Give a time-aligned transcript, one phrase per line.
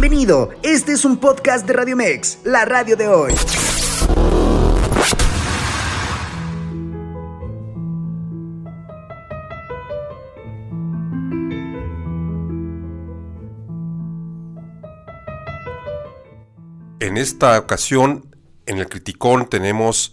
[0.00, 3.32] Bienvenido, este es un podcast de Radio Mex, la radio de hoy.
[17.00, 18.36] En esta ocasión,
[18.66, 20.12] en el Criticón, tenemos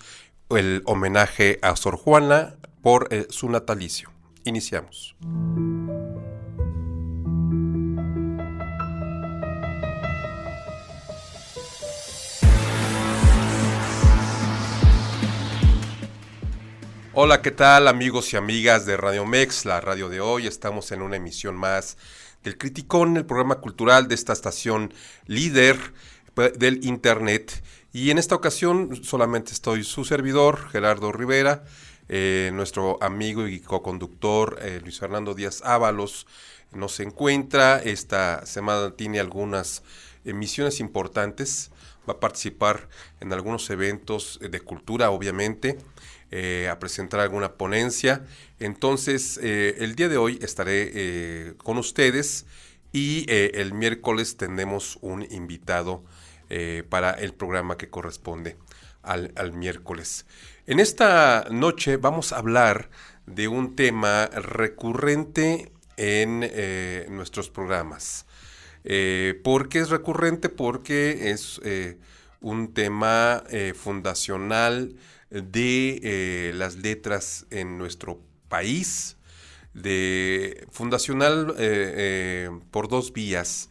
[0.49, 4.09] el homenaje a Sor Juana por eh, su natalicio.
[4.45, 5.15] Iniciamos.
[17.17, 20.47] Hola, ¿qué tal amigos y amigas de Radio Mex, la radio de hoy?
[20.47, 21.95] Estamos en una emisión más
[22.43, 24.93] del Criticón, el programa cultural de esta estación
[25.25, 25.79] líder
[26.57, 27.63] del Internet.
[27.93, 31.63] Y en esta ocasión solamente estoy su servidor, Gerardo Rivera,
[32.09, 36.27] eh, nuestro amigo y co-conductor eh, Luis Fernando Díaz Ábalos
[36.73, 37.81] no se encuentra.
[37.81, 39.83] Esta semana tiene algunas
[40.25, 41.71] emisiones importantes.
[42.09, 42.89] Va a participar
[43.21, 45.77] en algunos eventos de cultura, obviamente,
[46.31, 48.25] eh, a presentar alguna ponencia.
[48.59, 52.45] Entonces, el día de hoy estaré con ustedes
[52.91, 56.03] y el miércoles tendremos un invitado
[56.47, 58.55] eh, para el programa que corresponde
[59.01, 60.27] al, miércoles.
[60.67, 62.91] En esta noche vamos a hablar
[63.25, 68.27] de un tema recurrente en eh, nuestros programas.
[68.83, 70.49] Eh, ¿Por qué es recurrente?
[70.49, 71.59] Porque es
[72.41, 74.95] un tema fundacional
[75.43, 79.17] de las letras en nuestro país,
[79.73, 81.55] de fundacional
[82.71, 83.69] por dos vías.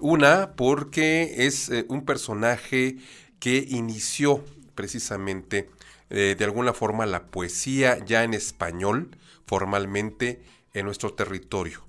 [0.00, 2.96] Una, porque es eh, un personaje
[3.38, 4.42] que inició
[4.74, 5.68] precisamente
[6.08, 9.10] eh, de alguna forma la poesía ya en español
[9.46, 11.84] formalmente en nuestro territorio.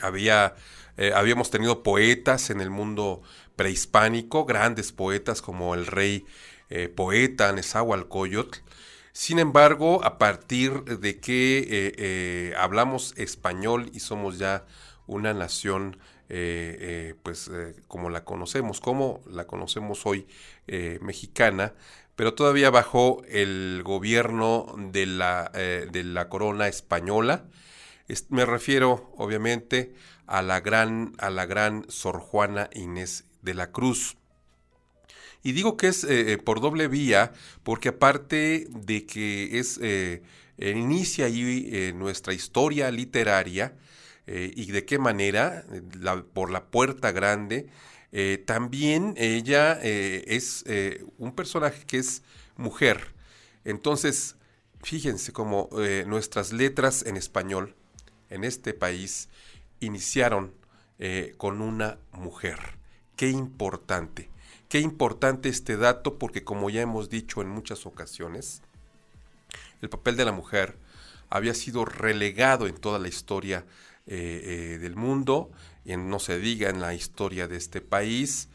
[0.00, 0.54] Había,
[0.96, 3.22] eh, habíamos tenido poetas en el mundo
[3.56, 6.24] prehispánico, grandes poetas como el rey
[6.94, 8.58] poeta Nezahualcóyotl.
[9.12, 14.64] Sin embargo, a partir de que hablamos español y somos ya
[15.06, 15.96] una nación
[16.32, 20.28] eh, eh, pues eh, como la conocemos, como la conocemos hoy
[21.00, 21.74] mexicana,
[22.14, 27.46] pero todavía bajo el gobierno de la, de la corona española.
[28.28, 29.92] me refiero, obviamente,
[30.28, 34.16] a la gran, a la gran Sor Juana Inés de la Cruz.
[35.42, 36.06] Y digo que es
[36.44, 39.80] por doble vía, porque aparte de que es
[40.58, 43.74] inicia ahí nuestra historia literaria,
[44.32, 45.64] eh, y de qué manera,
[46.32, 47.68] por la puerta grande.
[48.12, 50.64] Eh, también ella eh, es
[51.18, 52.22] un personaje que es
[52.56, 53.12] mujer.
[53.64, 54.36] Entonces,
[54.84, 55.68] fíjense cómo
[56.06, 57.74] nuestras letras en español
[58.30, 59.28] en este país
[59.80, 60.54] iniciaron
[61.36, 62.58] con una mujer.
[63.16, 64.30] Qué importante.
[64.70, 68.62] Qué importante este dato porque como ya hemos dicho en muchas ocasiones,
[69.82, 70.76] el papel de la mujer
[71.28, 73.64] había sido relegado en toda la historia
[74.06, 75.50] eh, eh, del mundo,
[75.84, 78.46] en, no se diga en la historia de este país,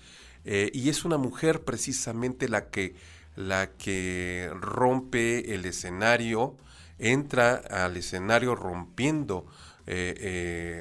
[0.45, 2.95] eh, y es una mujer precisamente la que,
[3.35, 6.55] la que rompe el escenario,
[6.97, 9.47] entra al escenario rompiendo,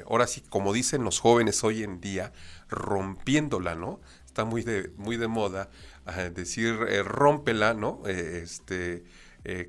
[0.07, 2.31] ahora sí, como dicen los jóvenes hoy en día,
[2.69, 3.99] rompiéndola, ¿no?
[4.35, 5.69] Está muy de, muy de moda
[6.33, 6.75] decir
[7.05, 8.01] rómpela, ¿no?
[8.05, 9.05] este,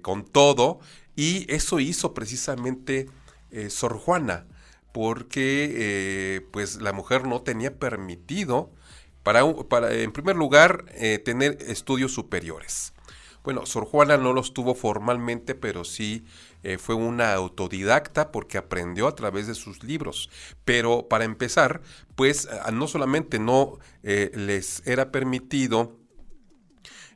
[0.03, 0.81] con todo,
[1.15, 3.07] y eso hizo precisamente
[3.69, 4.47] Sor Juana
[4.97, 8.71] porque eh, pues la mujer no tenía permitido,
[9.23, 12.95] para, para en primer lugar, eh, tener estudios superiores.
[13.45, 16.25] Bueno, Sor Juana no los tuvo formalmente, pero sí
[16.67, 20.31] eh, fue una autodidacta porque aprendió a través de sus libros.
[20.65, 21.83] Pero para empezar,
[22.15, 25.99] pues no solamente no les era permitido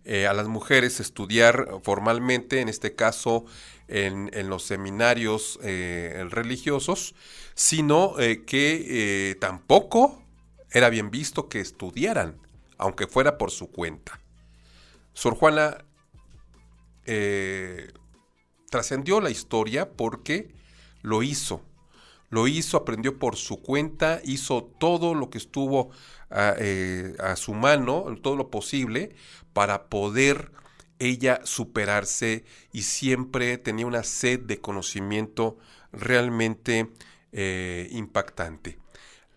[0.06, 3.44] a las mujeres estudiar formalmente, en este caso
[3.86, 7.14] en, los seminarios religiosos,
[7.60, 10.24] sino eh, que eh, tampoco
[10.70, 12.40] era bien visto que estudiaran,
[12.78, 14.18] aunque fuera por su cuenta.
[15.12, 15.84] Sor Juana
[17.04, 17.92] eh,
[18.70, 20.54] trascendió la historia porque
[21.02, 21.62] lo hizo.
[22.30, 25.90] Lo hizo, aprendió por su cuenta, hizo todo lo que estuvo
[26.30, 26.54] a,
[27.18, 29.16] a su mano, todo lo posible,
[29.52, 30.52] para poder
[31.00, 35.58] ella superarse y siempre tenía una sed de conocimiento
[35.92, 36.88] realmente
[37.32, 38.78] eh, impactante.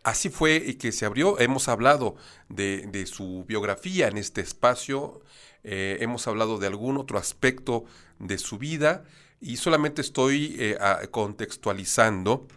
[0.03, 2.15] Así fue que se abrió, hemos hablado
[2.49, 5.21] de, su biografía en este espacio,
[5.63, 7.85] eh, hemos hablado de algún otro aspecto
[8.19, 9.03] de su vida
[9.39, 10.77] y solamente estoy eh,
[11.11, 12.47] contextualizando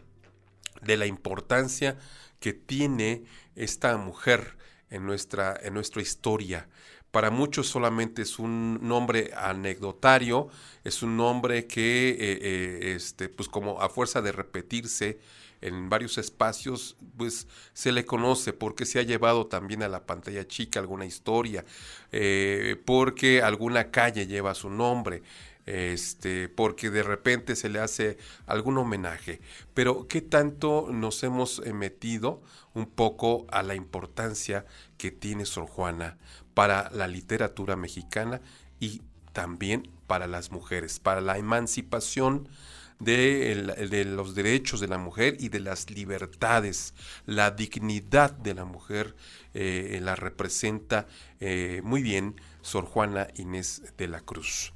[0.82, 1.96] de la importancia
[2.40, 3.24] que tiene
[3.54, 4.56] esta mujer
[4.90, 6.68] en nuestra, en nuestra historia.
[7.10, 10.48] Para muchos solamente es un nombre anecdotario,
[10.84, 15.18] es un nombre que, eh, este, pues como a fuerza de repetirse
[15.60, 20.46] en varios espacios, pues se le conoce porque se ha llevado también a la pantalla
[20.46, 21.64] chica alguna historia,
[22.12, 25.22] eh, porque alguna calle lleva su nombre
[25.66, 29.40] este, porque de repente se le hace algún homenaje.
[29.74, 32.40] Pero ¿qué tanto nos hemos eh, metido
[32.72, 34.64] un poco a la importancia
[34.96, 36.16] que tiene Sor Juana
[36.54, 38.40] para la literatura mexicana
[38.80, 42.48] y también para las mujeres, para la emancipación
[42.98, 46.94] de, los derechos de la mujer y de las libertades.
[47.26, 49.14] La dignidad de la mujer
[49.54, 51.06] eh, la representa
[51.40, 54.72] eh, muy bien Sor Juana Inés de la Cruz.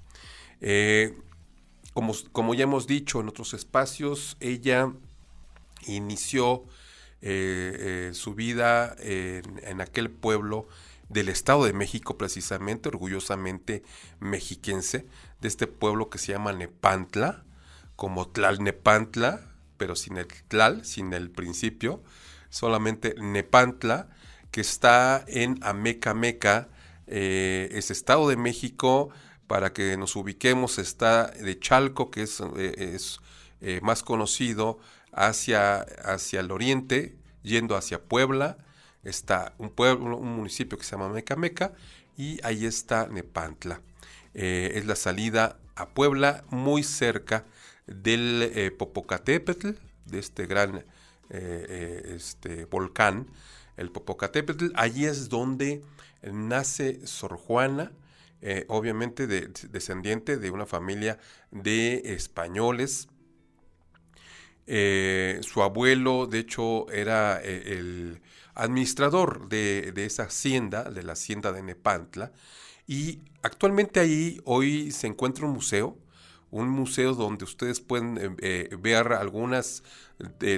[0.61, 1.17] Eh,
[1.95, 4.93] como, como, ya hemos dicho en otros espacios, ella
[5.87, 6.65] inició
[7.23, 10.69] su vida en, aquel pueblo
[11.11, 13.83] del Estado de México, precisamente, orgullosamente
[14.21, 15.05] mexiquense,
[15.43, 17.45] de este pueblo que se llama Nepantla,
[18.01, 19.43] como Tlalnepantla,
[19.77, 22.03] pero sin el Tlal, sin el principio,
[22.49, 24.09] solamente Nepantla,
[24.51, 26.69] que está en Amecameca,
[27.07, 29.11] es Estado de México,
[29.47, 32.97] para que nos ubiquemos, está de Chalco, que es, eh,
[33.61, 34.79] eh, más conocido,
[35.13, 38.57] hacia, hacia el oriente, yendo hacia Puebla,
[39.05, 41.75] está un pueblo, un municipio que se llama Mecameca,
[42.17, 43.83] y ahí está Nepantla.
[44.33, 47.45] Eh, es la salida a Puebla, muy cerca
[47.91, 49.71] del Popocatépetl,
[50.07, 50.85] de este gran
[51.29, 53.29] este, volcán,
[53.77, 54.69] el Popocatépetl.
[54.75, 55.83] Allí es donde
[56.23, 57.93] nace Sor Juana,
[58.43, 61.19] eh, obviamente descendiente de una familia
[61.51, 63.09] de españoles.
[64.67, 68.23] Eh, su abuelo, de hecho, era eh, el
[68.55, 72.33] administrador de, esa hacienda, de la hacienda de Nepantla,
[72.87, 75.99] y actualmente ahí hoy se encuentra un museo,
[76.51, 78.37] un museo donde ustedes pueden
[78.81, 79.83] ver algunas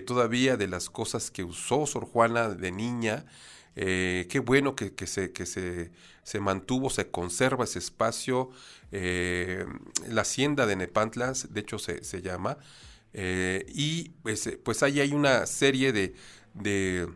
[0.06, 3.26] todavía de las cosas que usó Sor Juana de niña,
[3.74, 5.90] eh, qué bueno que, se, que se,
[6.22, 8.50] se, mantuvo, se conserva ese espacio.
[8.90, 9.64] Eh,
[10.08, 12.58] la hacienda de Nepantlas, de hecho se, se llama.
[13.14, 16.14] Eh, y pues, pues, ahí hay una serie de,
[16.54, 17.08] de,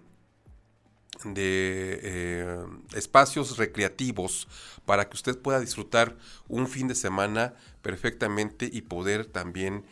[1.25, 2.65] de
[2.95, 4.49] espacios recreativos
[4.85, 6.17] para que usted pueda disfrutar
[6.49, 7.55] un fin de semana
[7.87, 9.85] perfectamente y poder también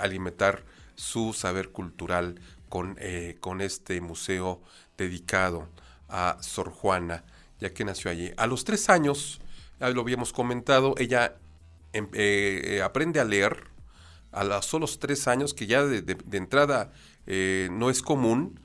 [0.00, 0.64] alimentar
[0.96, 2.98] su saber cultural con,
[3.38, 4.60] con este museo
[4.96, 5.68] dedicado
[6.08, 7.24] a Sor Juana,
[7.60, 8.32] ya que nació allí.
[8.36, 9.40] A los tres años,
[9.78, 11.36] ya lo habíamos comentado, ella
[11.92, 13.68] em, eh, eh, aprende a leer
[14.32, 16.92] a los solos tres años, que ya de, entrada
[17.26, 18.60] eh, no es común.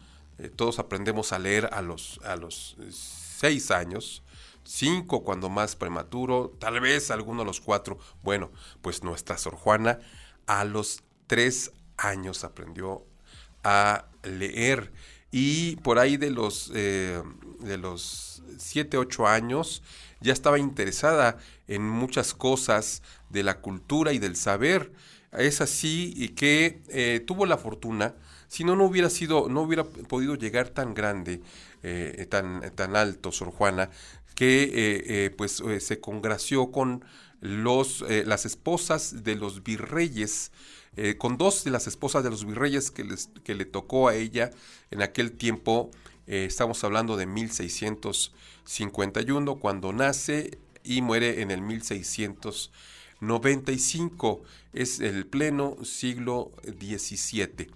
[0.56, 4.24] todos aprendemos a leer a los, a los seis años,
[4.64, 7.98] cinco cuando más prematuro, tal vez alguno a los cuatro.
[8.22, 8.52] Bueno,
[8.82, 10.00] pues nuestra Sor Juana
[10.48, 13.06] a los tres años aprendió
[13.64, 14.92] a leer
[15.32, 17.22] y por ahí de los, eh,
[17.60, 19.82] de los 7, 8 años
[20.22, 21.38] ya estaba interesada
[21.68, 24.94] en muchas cosas de la cultura y del saber.
[25.32, 28.14] Es así que eh, tuvo la fortuna,
[28.48, 31.42] si no, no hubiera sido, no hubiera podido llegar tan grande,
[31.82, 33.90] eh, tan, tan alto, Sor Juana,
[34.36, 37.04] que pues se congració con
[37.42, 40.52] los, las esposas de los virreyes
[40.96, 44.16] eh, con dos de las esposas de los virreyes que, les, que le tocó a
[44.16, 44.52] ella
[44.92, 45.90] en aquel tiempo,
[46.28, 55.78] eh, estamos hablando de 1651, cuando nace y muere en el 1695, es el pleno
[55.84, 57.72] siglo XVII.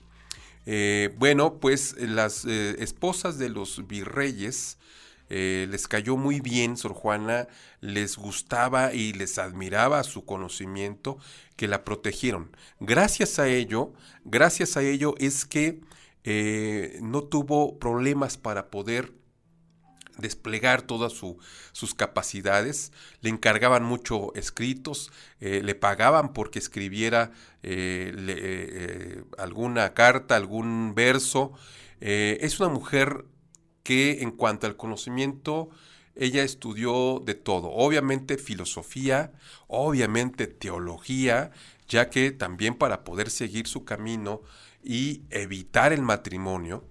[0.67, 4.77] Eh, bueno, pues las esposas de los virreyes
[5.29, 7.48] eh, les cayó muy bien Sor Juana,
[7.81, 11.17] les gustaba y les admiraba su conocimiento,
[11.55, 12.55] que la protegieron.
[12.79, 13.93] Gracias a ello,
[14.24, 15.81] gracias a ello es que
[16.24, 19.13] eh, no tuvo problemas para poder
[20.17, 22.91] desplegar todas sus capacidades,
[23.22, 27.31] le encargaban mucho escritos, eh, le pagaban porque escribiera
[29.38, 31.51] alguna carta, algún verso.
[32.00, 33.25] es una mujer
[33.88, 35.70] que en cuanto al conocimiento,
[36.13, 39.32] ella estudió de todo, obviamente filosofía,
[39.70, 41.51] obviamente teología,
[41.88, 44.41] ya que también para poder seguir su camino
[44.84, 46.84] y evitar el matrimonio,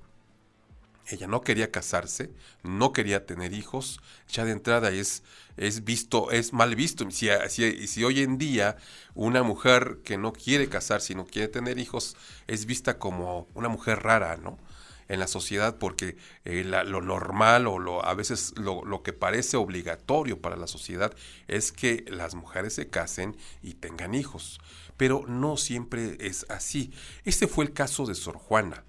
[1.07, 2.31] ella no quería casarse,
[2.63, 5.23] no quería tener hijos, ya de entrada es,
[5.59, 7.11] es visto, es mal visto.
[7.11, 8.79] Si, si, si, hoy en día
[9.15, 13.69] una mujer que no quiere casarse y no quiere tener hijos es vista como una
[13.69, 14.59] mujer rara, ¿no?
[15.09, 20.41] En la sociedad porque eh, lo normal o lo, a veces lo, que parece obligatorio
[20.41, 21.15] para la sociedad
[21.47, 24.61] es que las mujeres se casen y tengan hijos.
[24.97, 26.93] Pero no siempre es así.
[27.25, 28.85] Este fue el caso de Sor Juana.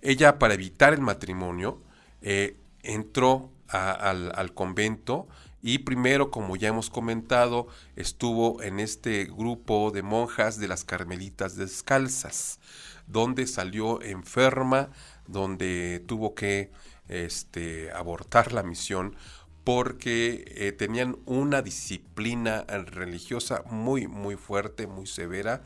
[0.00, 1.80] Ella, para evitar el matrimonio,
[2.22, 5.28] eh, entró al, convento
[5.62, 11.56] y primero, como ya hemos comentado, estuvo en este grupo de monjas de las Carmelitas
[11.56, 12.58] Descalzas,
[13.06, 14.90] donde salió enferma,
[15.28, 16.72] donde tuvo que
[17.06, 19.14] este, abortar la misión
[19.62, 25.62] porque eh, tenían una disciplina religiosa muy, muy fuerte, muy severa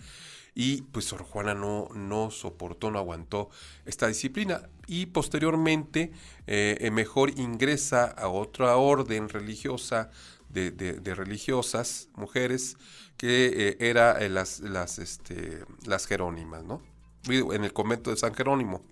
[0.54, 3.50] y pues Sor Juana no, no soportó, no aguantó
[3.84, 6.12] esta disciplina y posteriormente
[6.46, 10.10] eh, mejor ingresa a otra orden religiosa
[10.48, 12.76] de, religiosas mujeres
[13.18, 16.82] que eh, era eh, las, las, este, las Jerónimas, ¿no?
[17.28, 18.82] En el convento de San Jerónimo.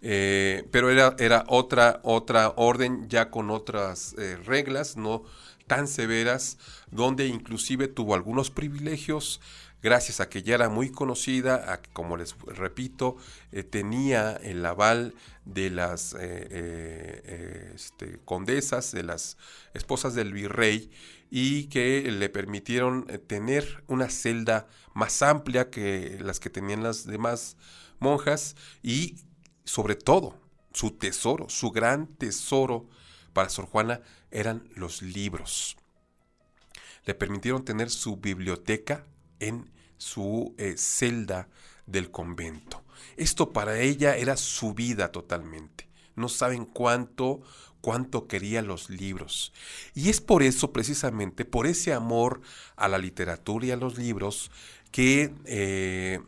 [0.00, 4.14] pero era, era, otra, otra orden ya con otras
[4.46, 5.24] reglas, no
[5.66, 6.58] tan severas,
[6.90, 9.40] donde inclusive tuvo algunos privilegios
[9.84, 13.18] gracias a que ya era muy conocida, como les repito,
[13.52, 15.14] eh, tenía el aval
[15.44, 19.36] de las eh, eh, este, condesas, de las
[19.74, 20.90] esposas del virrey,
[21.30, 27.58] y que le permitieron tener una celda más amplia que las que tenían las demás
[27.98, 29.18] monjas, y
[29.64, 30.40] sobre todo,
[30.72, 32.88] su tesoro, su gran tesoro
[33.34, 34.00] para Sor Juana
[34.30, 35.76] eran los libros.
[37.04, 39.04] Le permitieron tener su biblioteca
[39.46, 41.48] en su eh, celda
[41.86, 42.82] del convento.
[43.16, 45.88] Esto para ella era su vida totalmente.
[46.16, 47.40] No saben cuánto,
[47.80, 49.52] cuánto quería los libros.
[49.94, 52.40] Y es por eso, precisamente, por ese amor
[52.76, 54.50] a la literatura y a los libros,
[54.90, 56.20] que eh,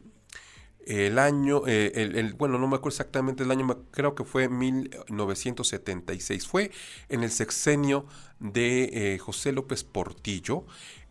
[0.87, 6.46] el año, eh, el, bueno, no me acuerdo exactamente el año, creo que fue 1976,
[6.46, 6.70] fue
[7.08, 8.06] en el sexenio
[8.38, 10.66] de José López Portillo,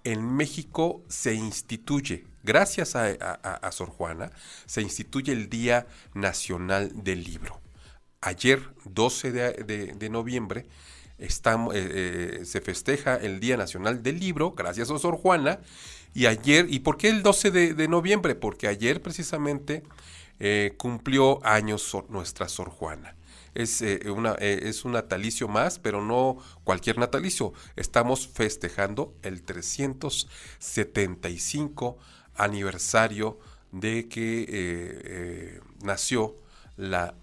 [0.06, 4.32] en México se instituye, gracias a, Sor Juana,
[4.66, 7.60] se instituye el Día Nacional del Libro.
[8.22, 10.68] Ayer, 12 de, noviembre,
[11.18, 11.28] eh,
[11.74, 15.60] eh, se festeja el Día Nacional del Libro, gracias a Sor Juana,
[16.14, 18.36] y ayer, ¿y por qué el 12 de, noviembre?
[18.36, 19.84] Porque ayer precisamente
[20.40, 23.16] eh, cumplió años nuestra Sor Juana
[23.56, 27.54] es, eh, una, eh, es un natalicio más, pero no cualquier natalicio.
[27.76, 31.98] Estamos festejando el 375
[32.36, 33.40] aniversario
[33.72, 36.36] de que eh, nació
[36.78, 37.16] la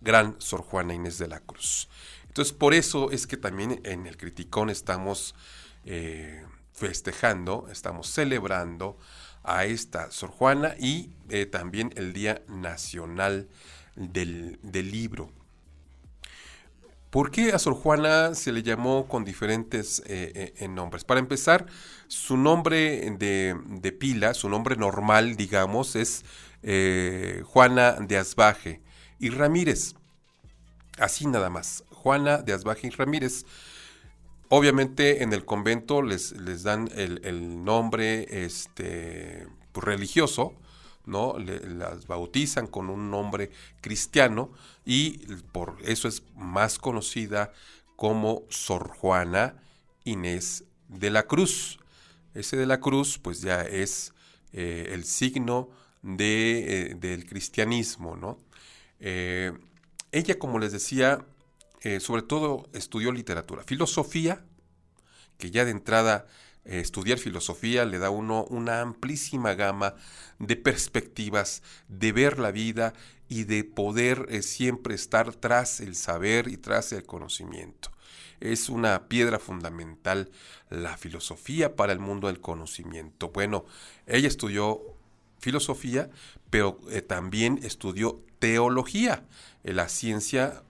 [0.00, 1.90] gran Sor Juana Inés de la Cruz.
[2.28, 5.34] Entonces, por eso es que también en el Criticón estamos
[6.72, 8.96] festejando, estamos celebrando
[9.42, 11.10] a esta Sor Juana y
[11.50, 13.50] también el Día Nacional
[13.96, 15.30] del, libro.
[17.10, 21.04] ¿Por qué a Sor Juana se le llamó con diferentes eh, eh, nombres?
[21.04, 21.66] Para empezar,
[22.08, 26.24] su nombre de, pila, su nombre normal, digamos, es
[26.62, 28.80] eh, Juana de Asbaje
[29.20, 29.94] y Ramírez.
[30.98, 33.44] Así nada más, Juana de Asbaje y Ramírez.
[34.48, 40.54] Obviamente en el convento les, les dan el, nombre este, pues, religioso,
[41.06, 41.36] ¿no?
[41.38, 44.50] las bautizan con un nombre cristiano
[44.84, 45.18] y
[45.52, 47.52] por eso es más conocida
[47.96, 49.62] como Sor Juana
[50.04, 51.78] Inés de la Cruz.
[52.34, 54.12] Ese de la cruz pues ya es
[54.52, 55.70] eh, el signo
[56.18, 58.38] eh, del cristianismo.
[59.00, 59.52] Eh,
[60.12, 61.24] ella, como les decía,
[62.00, 64.42] sobre todo estudió literatura, filosofía,
[65.36, 66.26] que ya de entrada
[66.64, 69.94] estudiar filosofía le da a uno una amplísima gama
[70.38, 72.94] de perspectivas, de ver la vida
[73.28, 77.90] y de poder eh, siempre estar tras el saber y tras el conocimiento.
[78.40, 80.30] Es una piedra fundamental
[80.68, 83.30] la filosofía para el mundo del conocimiento.
[83.30, 83.64] Bueno,
[84.06, 84.82] ella estudió
[85.38, 86.10] filosofía,
[86.50, 89.24] pero eh, también estudió teología,
[89.62, 90.62] eh, la ciencia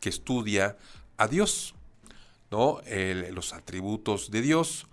[0.00, 0.76] que estudia
[1.16, 1.74] a Dios,
[2.50, 2.80] ¿no?
[3.30, 4.86] los atributos de Dios,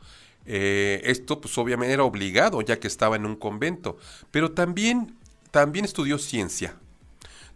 [0.46, 3.98] eh, esto pues obviamente era obligado ya que estaba en un convento,
[4.31, 5.15] pero también,
[5.51, 6.75] también estudió ciencia.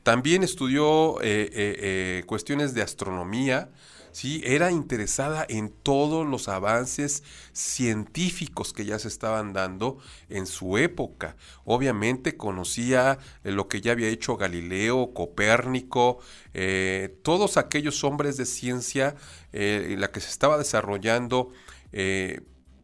[0.03, 1.17] También estudió
[2.25, 3.69] cuestiones de astronomía,
[4.13, 4.41] ¿sí?
[4.45, 9.97] Era interesada en todos los avances científicos que ya se estaban dando
[10.29, 11.35] en su época.
[11.65, 16.19] Obviamente conocía eh, lo que ya había hecho Galileo, Copérnico,
[16.53, 19.15] eh, todos aquellos hombres de ciencia,
[19.51, 21.51] eh, la que se estaba desarrollando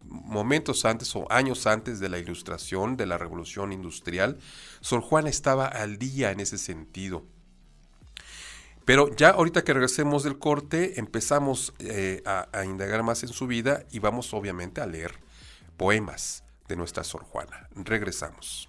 [0.10, 4.38] momentos antes o años antes de la ilustración, de la revolución industrial,
[4.82, 7.26] Sor Juana estaba al día en ese sentido.
[8.86, 13.86] Pero ya ahorita que regresemos del corte, empezamos eh, a, indagar más en su vida
[13.92, 15.14] y vamos obviamente a leer
[15.78, 17.70] poemas de nuestra Sor Juana.
[17.76, 18.68] Regresamos.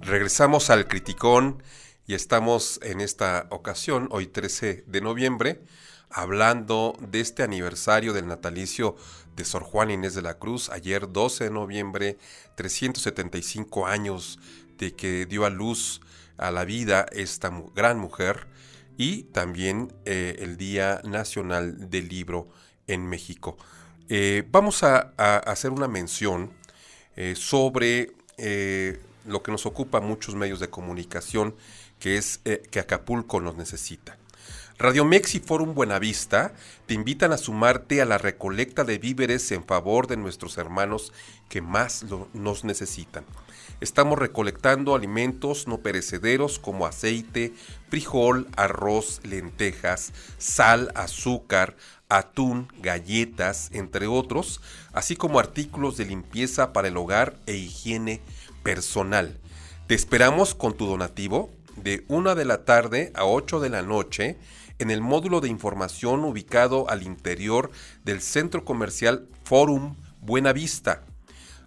[0.00, 1.62] Regresamos al Criticón
[2.06, 5.60] y estamos en esta ocasión, hoy 13 de noviembre,
[6.08, 8.96] hablando de este aniversario del natalicio
[9.34, 12.16] de Sor Juana Inés de la Cruz, ayer 12 de noviembre,
[12.54, 14.38] 375 años
[14.78, 16.00] de que dio a luz
[16.36, 18.46] a la vida esta gran mujer
[18.96, 22.48] y también eh, el Día Nacional del Libro
[22.86, 23.56] en México.
[24.08, 26.52] Eh, vamos a, hacer una mención
[27.16, 28.12] eh, sobre
[29.24, 31.56] lo que nos ocupa muchos medios de comunicación,
[31.98, 34.18] que es que Acapulco nos necesita.
[34.78, 36.52] Radio Mex y Forum Buenavista
[36.84, 41.14] te invitan a sumarte a la recolecta de víveres en favor de nuestros hermanos
[41.48, 43.24] que más nos necesitan.
[43.80, 47.54] Estamos recolectando alimentos no perecederos como aceite,
[47.88, 51.76] frijol, arroz, lentejas, sal, azúcar,
[52.10, 54.60] atún, galletas, entre otros,
[54.92, 58.20] así como artículos de limpieza para el hogar e higiene
[58.62, 59.38] personal.
[59.86, 64.38] Te esperamos con tu donativo de 1 de la tarde a 8 de la noche
[64.78, 67.70] en el módulo de información ubicado al interior
[68.04, 71.02] del centro comercial Forum Buenavista.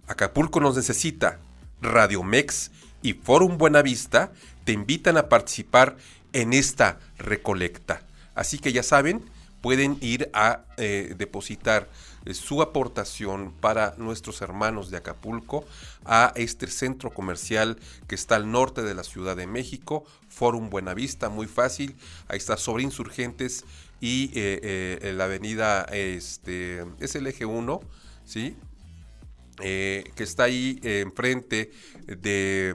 [0.06, 1.38] Acapulco nos necesita.
[1.82, 4.32] Radio Mex y Forum Buenavista
[4.64, 5.96] te invitan a participar
[6.32, 8.02] en esta recolecta.
[8.34, 9.24] Así que ya saben,
[9.60, 11.88] pueden ir a eh, depositar
[12.32, 15.64] su aportación para nuestros hermanos de Acapulco
[16.04, 21.28] a este centro comercial que está al norte de la Ciudad de México, Forum Buenavista,
[21.28, 21.96] muy fácil,
[22.28, 23.64] ahí está sobre Insurgentes
[24.00, 27.80] y eh, la avenida este, es el eje 1,
[28.24, 28.56] ¿sí?
[29.58, 31.70] que está ahí enfrente
[32.06, 32.74] de,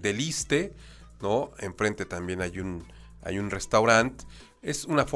[0.00, 0.72] del ISTE,
[1.20, 1.50] ¿no?
[1.58, 2.86] Enfrente también hay un,
[3.22, 4.24] hay un restaurante
[4.62, 5.06] es una,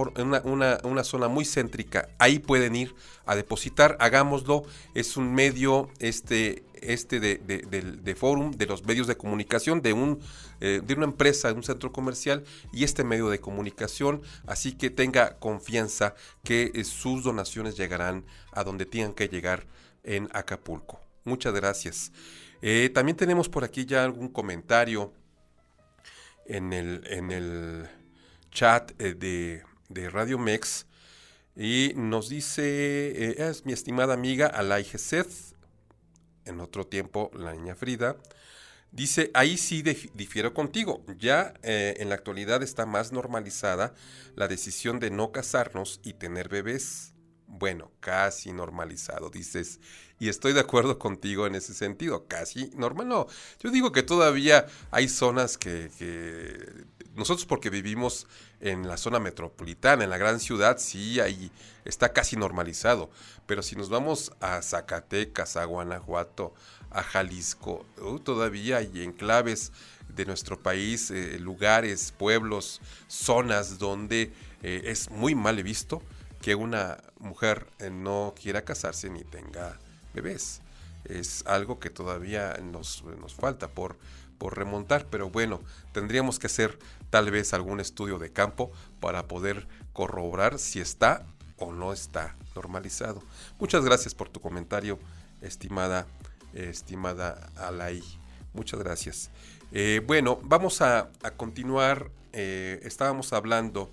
[0.45, 2.09] una, una, zona muy céntrica.
[2.19, 2.95] Ahí pueden ir
[3.27, 4.65] a depositar, hagámoslo.
[4.95, 9.93] Es un medio este, este de, de, de, forum, de los medios de comunicación, de,
[9.93, 10.21] un,
[10.61, 14.23] eh, de una empresa, de un centro comercial y este medio de comunicación.
[14.47, 19.67] Así que tenga confianza que eh, sus donaciones llegarán a donde tengan que llegar
[20.05, 21.01] en Acapulco.
[21.25, 22.13] Muchas gracias.
[22.61, 25.13] Eh, también tenemos por aquí ya algún comentario
[26.47, 27.89] en el, en el
[28.53, 30.87] chat eh, de, Radio Mex
[31.57, 35.55] y nos dice, eh, es mi estimada amiga Alay Seth,
[36.45, 38.17] en otro tiempo la niña Frida,
[38.91, 43.95] dice, ahí sí difiero contigo, ya eh, en la actualidad está más normalizada
[44.35, 47.12] la decisión de no casarnos y tener bebés.
[47.55, 49.79] Bueno, casi normalizado, dices.
[50.19, 53.09] Y estoy de acuerdo contigo en ese sentido, casi normal.
[53.09, 53.27] No,
[53.63, 58.27] yo digo que todavía hay zonas que, que nosotros porque vivimos
[58.61, 61.53] en la zona metropolitana, en la gran ciudad, sí, ahí
[61.85, 63.11] está casi normalizado.
[63.45, 66.55] Pero si nos vamos a Zacatecas, a Guanajuato,
[66.89, 69.73] a Jalisco, uh, todavía hay enclaves
[70.09, 76.01] de nuestro país, eh, lugares, pueblos, zonas donde eh, es muy mal visto
[76.43, 79.79] que una mujer eh, no quiera casarse ni tenga
[80.13, 80.61] bebés.
[81.05, 83.97] Es algo que todavía nos, nos falta por
[84.43, 85.61] por remontar, pero bueno,
[85.93, 86.77] tendríamos que hacer
[87.11, 91.25] tal vez algún estudio de campo para poder corroborar si está
[91.59, 93.23] o no está normalizado.
[93.61, 94.99] Muchas gracias por tu comentario,
[95.43, 96.09] estimada,
[96.55, 98.03] estimada Alay.
[98.53, 99.31] Muchas gracias.
[99.71, 102.11] Eh, bueno, vamos a, continuar.
[102.33, 103.93] Eh, estábamos hablando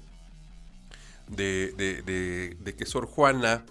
[1.30, 3.66] de, de, que Sor Juana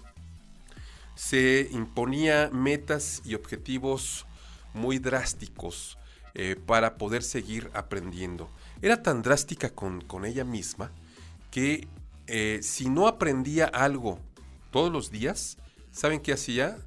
[1.14, 4.27] se imponía metas y objetivos
[4.75, 5.99] muy drásticos
[6.35, 8.49] eh, para poder seguir aprendiendo.
[8.81, 10.92] Era tan drástica con, ella misma
[11.51, 11.88] que
[12.27, 14.21] eh, si no aprendía algo
[14.71, 15.57] todos los días,
[15.90, 16.79] ¿saben qué hacía?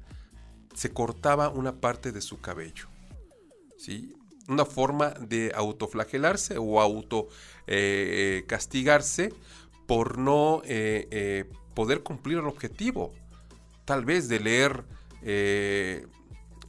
[0.74, 2.86] Se cortaba una parte de su cabello.
[3.76, 4.14] ¿sí?
[4.48, 7.28] Una forma de autoflagelarse o auto
[7.66, 9.34] eh, castigarse
[9.86, 10.62] por no
[11.74, 13.12] poder cumplir el objetivo.
[13.84, 14.84] Tal vez de leer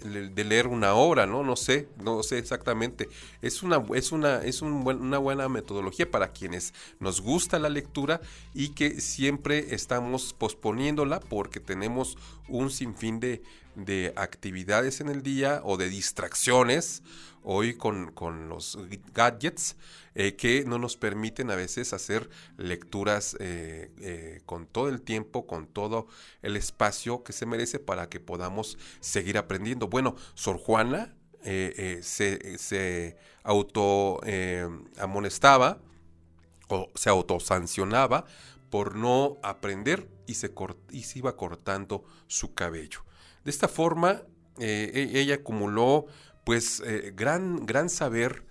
[0.04, 1.44] de leer una obra, ¿no?
[1.44, 3.10] No sé, no sé exactamente.
[3.42, 8.22] Es una, es una, es una buena metodología para quienes nos gusta la lectura
[8.54, 13.42] y que siempre estamos posponiéndola porque tenemos un sinfín de,
[13.76, 17.04] de actividades en el día o de distracciones
[17.44, 18.14] hoy con,
[18.50, 18.78] los
[19.14, 19.76] gadgets
[20.16, 25.46] eh, que no nos permiten a veces hacer lecturas eh, eh, con todo el tiempo,
[25.46, 26.08] con todo
[26.42, 29.88] el espacio que se merece para que podamos seguir aprendiendo.
[29.88, 34.22] Bueno, Sor Juana se, se, auto
[34.98, 35.78] amonestaba
[36.70, 38.24] o se autosancionaba
[38.70, 40.54] por no aprender y se,
[40.90, 43.04] y se iba cortando su cabello.
[43.44, 44.22] De esta forma,
[44.60, 46.08] e, ella acumuló
[46.44, 48.44] pues eh, gran, gran saber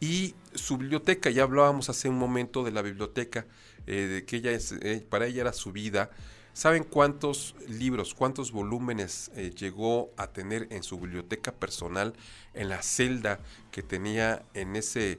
[0.00, 3.46] y su biblioteca, ya hablábamos hace un momento de la biblioteca,
[3.86, 6.10] eh, de que ella es, eh, para ella era su vida.
[6.54, 12.12] ¿Saben cuántos libros, cuántos volúmenes llegó a tener en su biblioteca personal,
[12.52, 13.40] en la celda
[13.70, 15.18] que tenía en ese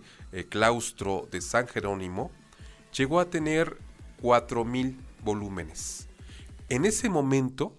[0.49, 2.29] claustro de San Jerónimo?
[2.95, 3.79] Llegó a tener
[4.63, 6.07] mil volúmenes.
[6.69, 7.75] En ese momento,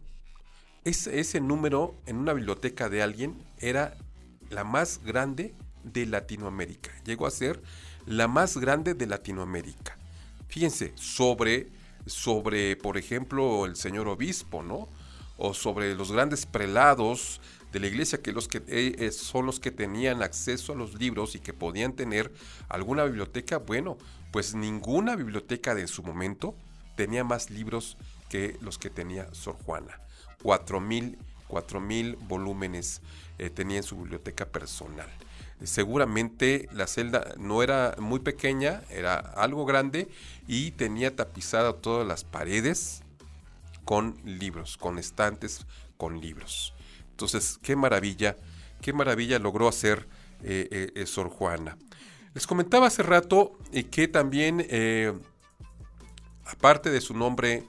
[0.85, 3.97] ese, número en una biblioteca de alguien era
[4.51, 6.91] la más grande de Latinoamérica.
[7.05, 7.63] Llegó a ser
[8.07, 9.97] la más grande de Latinoamérica.
[10.49, 11.69] Fíjense, sobre,
[12.07, 14.89] sobre, por ejemplo, el señor obispo, ¿no?
[15.37, 17.41] O sobre los grandes prelados
[17.73, 21.41] de la iglesia, que eh, eh, son los que tenían acceso a los libros y
[21.41, 22.33] que podían tener
[22.69, 23.59] alguna biblioteca.
[23.59, 23.97] Bueno,
[24.31, 26.55] pues ninguna biblioteca de su momento
[26.95, 27.97] tenía más libros
[28.29, 29.99] que los que tenía Sor Juana.
[30.45, 31.17] Cuatro mil,
[31.49, 33.01] cuatro mil volúmenes
[33.39, 35.09] eh, tenía en su biblioteca personal.
[35.63, 40.07] Seguramente la celda no era muy pequeña, era algo grande
[40.47, 43.03] y tenía tapizada todas las paredes
[43.87, 45.65] con libros, con estantes
[45.97, 46.75] con libros.
[47.13, 48.37] Entonces, qué maravilla,
[48.83, 50.07] qué maravilla logró hacer
[50.43, 51.79] eh, eh, Sor Juana.
[52.35, 53.59] Les comentaba hace rato
[53.91, 54.67] que también,
[56.45, 57.65] aparte de su nombre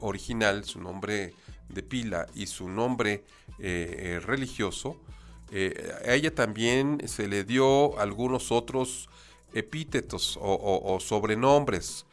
[0.00, 1.34] original, su nombre
[1.72, 3.24] de pila y su nombre
[3.58, 5.00] eh, eh, religioso,
[5.50, 9.08] eh, a ella también se le dio algunos otros
[9.52, 12.06] epítetos o, sobrenombres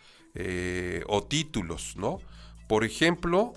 [1.08, 2.20] o títulos, ¿no?
[2.68, 3.54] Por ejemplo,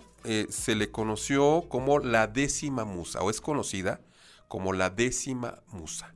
[0.48, 4.00] se le conoció como la décima musa, o es conocida
[4.48, 6.14] como la décima musa.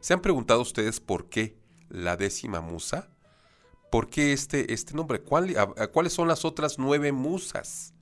[0.00, 1.56] ¿Se han preguntado ustedes por qué
[1.88, 3.08] la décima musa?
[3.90, 5.22] ¿Por qué este, este nombre?
[5.22, 7.93] ¿Cuáles son las otras nueve musas?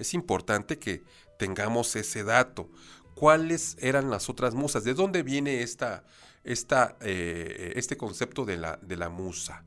[0.00, 1.02] Es importante que
[1.38, 2.70] tengamos ese dato.
[3.14, 4.82] ¿Cuáles eran las otras musas?
[4.82, 6.04] ¿De dónde viene esta,
[6.42, 9.62] esta, eh, este concepto de la, de la musa?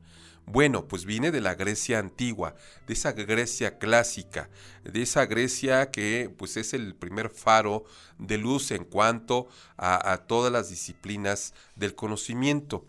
[0.46, 2.54] Bueno, pues viene de la Grecia antigua,
[2.86, 4.50] de esa Grecia clásica,
[4.82, 7.84] de esa Grecia que pues es el primer faro
[8.18, 12.84] de luz en cuanto a, todas las disciplinas del conocimiento.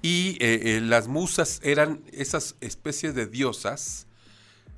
[0.00, 4.06] Y eh, eh, las musas eran esas especies de diosas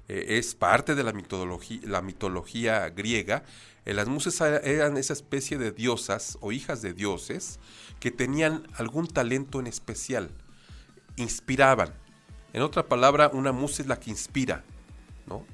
[0.09, 3.45] eh, es parte de la mitología, la mitología griega.
[3.85, 7.59] Eh, las musas eran esa especie de diosas o hijas de dioses
[8.01, 10.31] que tenían algún talento en especial,
[11.17, 11.95] inspiraban.
[12.53, 14.65] En otra palabra, una musa es la que inspira,
[15.27, 15.45] ¿no?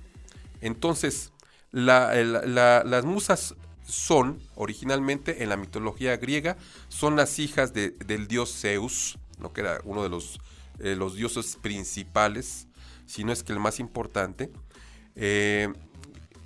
[0.61, 1.33] Entonces,
[1.73, 3.55] las musas
[3.87, 6.57] son, originalmente en la mitología griega,
[6.89, 9.53] son las hijas del dios Zeus, ¿no?
[9.53, 10.41] que era uno de los,
[10.79, 12.69] eh, los dioses principales
[13.13, 14.51] si no es que el más importante.
[15.17, 15.71] Eh,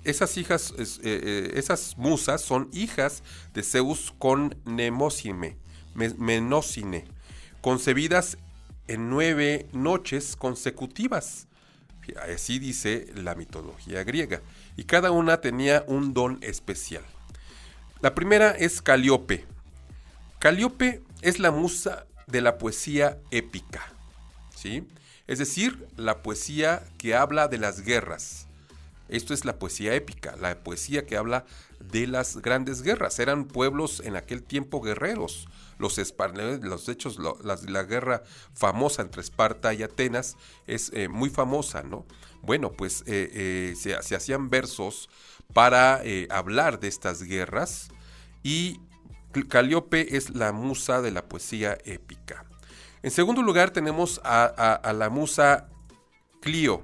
[0.03, 5.55] esas hijas, eh, eh, esas musas son hijas de Zeus con Nemosine,
[5.95, 7.05] Menocine,
[7.61, 8.37] concebidas
[8.89, 11.47] en nueve noches consecutivas.
[12.33, 14.41] Así dice la mitología griega.
[14.75, 17.05] Y cada una tenía un don especial.
[18.01, 19.45] La primera es Calíope.
[20.39, 23.93] Calíope es la musa de la poesía épica.
[24.53, 24.85] ¿sí?
[25.27, 28.47] Es decir, la poesía que habla de las guerras.
[29.09, 31.45] Esto es la poesía épica, la poesía que habla
[31.79, 33.19] de las grandes guerras.
[33.19, 35.47] Eran pueblos en aquel tiempo guerreros.
[35.79, 35.97] Los,
[36.61, 40.35] los hechos, la, guerra famosa entre Esparta y Atenas
[40.65, 42.05] es eh, muy famosa, ¿no?
[42.41, 45.09] Bueno, pues eh, eh, se, se, hacían versos
[45.53, 47.89] para hablar de estas guerras
[48.43, 48.79] y
[49.49, 52.46] Calíope es la musa de la poesía épica.
[53.07, 55.69] En segundo lugar tenemos a, la musa
[56.41, 56.83] Clio.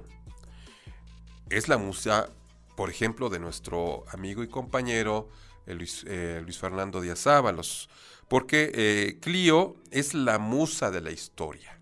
[1.50, 2.30] Es la musa,
[2.78, 5.28] por ejemplo, de nuestro amigo y compañero
[5.66, 7.90] eh, eh, Luis, Fernando Díaz Ábalos,
[8.26, 11.78] porque eh, Clio es la musa de la historia.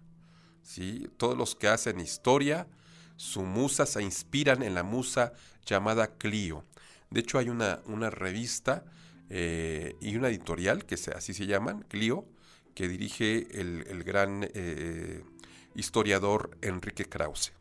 [0.64, 1.09] ¿sí?
[1.18, 2.66] Todos los que hacen historia,
[3.14, 6.64] su musa se inspiran en la musa llamada Clio.
[7.11, 8.83] De hecho, hay una, una revista
[9.31, 12.26] eh, y una editorial, que así se llaman, Clio,
[12.74, 15.22] que dirige el, gran eh,
[15.74, 17.52] historiador Enrique Krause.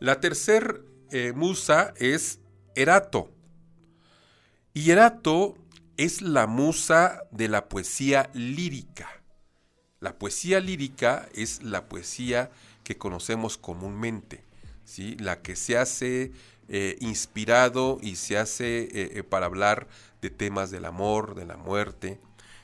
[0.00, 2.40] La tercer eh, musa es
[2.74, 3.30] Erato.
[4.72, 5.56] Y Erato
[5.96, 9.08] es la musa de la poesía lírica.
[10.00, 12.50] La poesía lírica es la poesía
[12.84, 14.44] que conocemos comúnmente,
[14.84, 15.16] ¿sí?
[15.16, 16.32] la que se hace
[16.68, 19.88] eh, inspirado y se hace para hablar
[20.22, 22.18] de temas del amor, de la muerte,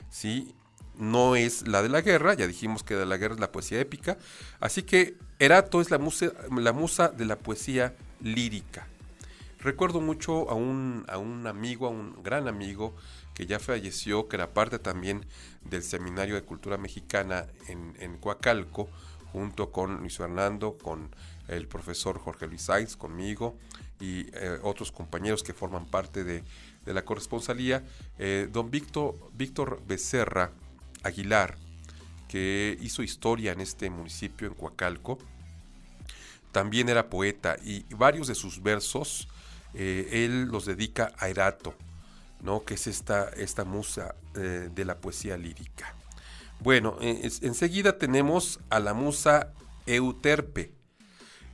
[0.09, 0.55] ¿sí?
[0.97, 3.79] No es la de la guerra, ya dijimos que de la guerra es la poesía
[3.79, 4.17] épica,
[4.59, 8.87] así que Erato es la musa, la musa de la poesía lírica.
[9.59, 12.95] Recuerdo mucho a un, a un amigo, a un gran amigo
[13.33, 15.25] que ya falleció, que era parte también
[15.63, 18.87] del Seminario de Cultura Mexicana en, en Coacalco,
[19.31, 21.09] junto con Luis Fernando, con
[21.47, 23.55] el profesor Jorge Luis Sainz, conmigo
[23.99, 26.43] y eh, otros compañeros que forman parte de,
[26.85, 27.83] la corresponsalía.
[28.17, 30.51] Eh, don Víctor, Víctor Becerra,
[31.03, 31.57] Aguilar,
[32.27, 35.17] que hizo historia en este municipio, en Coacalco.
[36.51, 39.27] También era poeta y varios de sus versos
[39.73, 41.75] eh, él los dedica a Erato,
[42.41, 42.63] ¿no?
[42.63, 45.93] que es esta, esta musa eh, de la poesía lírica.
[46.59, 49.53] Bueno, enseguida tenemos a la musa
[49.85, 50.71] Euterpe.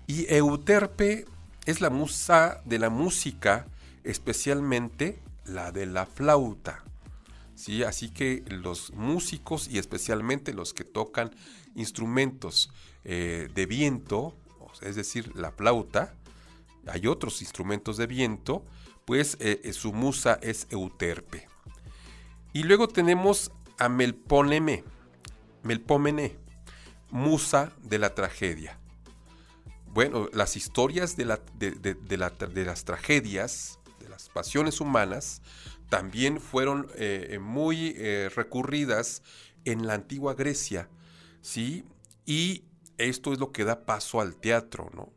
[0.07, 1.25] Y Euterpe
[1.65, 3.67] es la musa de la música,
[4.05, 6.83] especialmente la de la flauta.
[7.63, 7.83] ¿Sí?
[7.83, 11.31] Así que los músicos y especialmente los que tocan
[11.75, 12.69] instrumentos
[13.05, 14.35] eh, de viento,
[14.81, 16.13] es decir, la flauta,
[16.87, 18.65] hay otros instrumentos de viento,
[19.05, 21.47] pues eh, eh, su musa es Euterpe.
[22.51, 24.83] Y luego tenemos a Melpóneme,
[25.63, 26.35] Melpómene,
[27.11, 28.77] musa de la tragedia.
[29.87, 35.41] Bueno, las historias de, de las tragedias, de las pasiones humanas,
[35.93, 39.21] también fueron eh, muy eh, recurridas
[39.63, 40.89] en la antigua Grecia,
[41.43, 41.85] ¿sí?
[42.25, 42.63] Y
[42.97, 45.13] esto es lo que da paso al teatro, ¿no?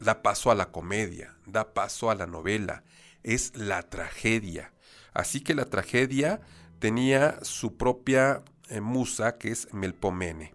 [0.00, 2.84] Da paso a la comedia, da paso a la novela,
[3.22, 4.74] es la tragedia.
[5.14, 6.42] Así que la tragedia
[6.80, 10.52] tenía su propia eh, musa, que es Melpomene.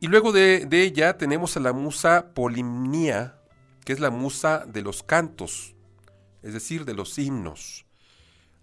[0.00, 3.36] Y luego de, de, ella tenemos a la musa Polimnia,
[3.84, 5.74] que es la musa de los cantos,
[6.42, 7.84] es decir, de los himnos.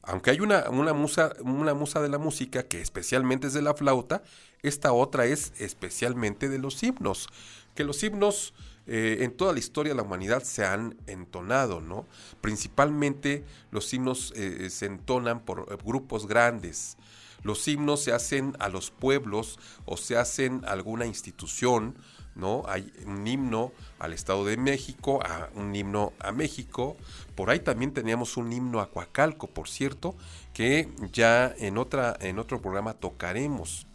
[0.01, 4.23] Aunque hay una, musa, una musa de la música que especialmente es de la flauta,
[4.63, 7.27] esta otra es especialmente de los himnos.
[7.75, 8.53] Que los himnos
[8.87, 12.07] eh, en toda la historia de la humanidad se han entonado, ¿no?
[12.41, 16.97] Principalmente los himnos eh, se entonan por eh, grupos grandes.
[17.43, 21.95] Los himnos se hacen a los pueblos o se hacen a alguna institución,
[22.35, 22.63] ¿no?
[22.67, 26.97] Hay un himno al Estado de México, a un himno a México.
[27.39, 30.13] Por ahí también teníamos un himno a por cierto,
[30.53, 33.87] que ya en, otra, en otro programa tocaremos.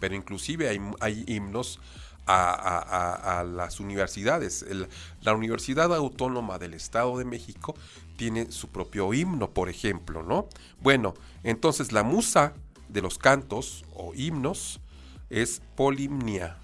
[0.00, 0.68] Pero inclusive
[1.00, 1.80] hay, himnos
[2.26, 4.66] a, las universidades.
[5.22, 7.74] la Universidad Autónoma del Estado de México
[8.18, 10.46] tiene su propio himno, por ejemplo, ¿no?
[10.82, 12.52] Bueno, entonces la musa
[12.90, 14.78] de los cantos o himnos
[15.30, 16.58] es Polimnia.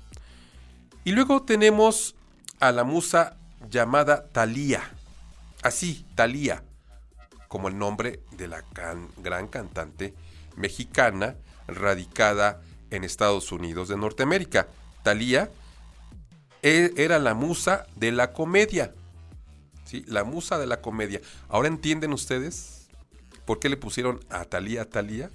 [1.03, 2.15] Y luego tenemos
[2.61, 3.39] a la musa
[3.71, 4.99] llamada Talía.
[5.63, 6.65] Así, Talía,
[7.49, 10.15] como el nombre de la gran cantante
[10.57, 14.69] mexicana radicada en Estados Unidos de Norteamérica.
[15.03, 15.51] Talía
[16.63, 18.95] e, era la musa de la comedia.
[19.85, 20.05] ¿sí?
[20.07, 21.21] La musa de la comedia.
[21.49, 22.89] Ahora entienden ustedes
[23.45, 25.31] por qué le pusieron a Talía Talía.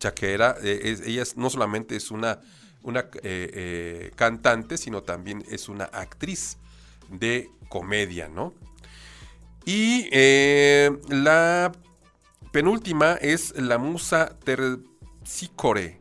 [0.00, 2.40] Ya que era, eh, ella no solamente es una
[2.82, 6.56] una eh, eh, cantante, sino también es una actriz
[7.10, 8.54] de comedia, ¿no?
[9.64, 11.72] Y eh, la
[12.50, 15.98] penúltima es la musa terpsícore.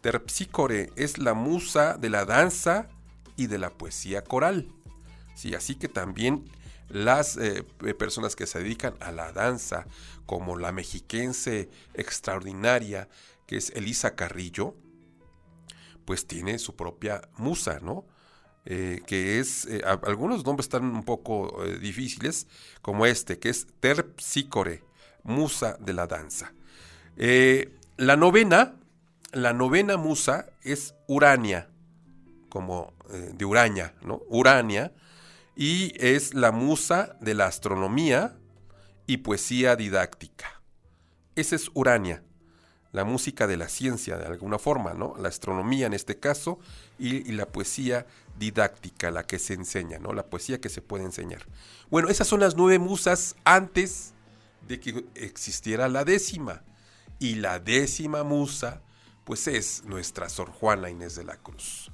[0.00, 2.88] Terpsícore es la musa de la danza
[3.36, 4.68] y de la poesía coral.
[5.34, 6.48] Sí, así que también
[6.88, 7.38] las
[7.98, 9.86] personas que se dedican a la danza,
[10.24, 13.08] como la mexiquense extraordinaria,
[13.46, 14.74] que es Elisa Carrillo,
[16.04, 18.06] pues tiene su propia musa, ¿no?
[18.68, 22.48] Eh, que es, eh, algunos nombres están un poco eh, difíciles,
[22.82, 24.82] como este, que es Terpsícore,
[25.22, 26.52] musa de la danza.
[27.96, 28.74] la novena,
[29.30, 31.68] la novena musa es Urania,
[32.48, 32.92] como
[33.34, 34.20] de Uraña, ¿no?
[34.28, 34.92] Urania,
[35.54, 38.36] y es la musa de la astronomía
[39.06, 40.60] y poesía didáctica.
[41.36, 42.24] Esa es Urania
[42.96, 45.16] la música de la ciencia de alguna forma, ¿no?
[45.18, 46.58] La astronomía en este caso
[46.98, 48.06] y, la poesía
[48.38, 50.14] didáctica, la que se enseña, ¿no?
[50.14, 51.42] La poesía que se puede enseñar.
[51.90, 54.14] Bueno, esas son las nueve musas antes
[54.66, 56.62] de que existiera la décima.
[57.18, 58.80] Y la décima musa,
[59.24, 61.90] pues es nuestra Sor Juana Inés de la Cruz.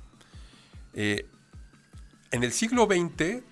[0.94, 1.26] Eh,
[2.30, 3.42] en el siglo XX,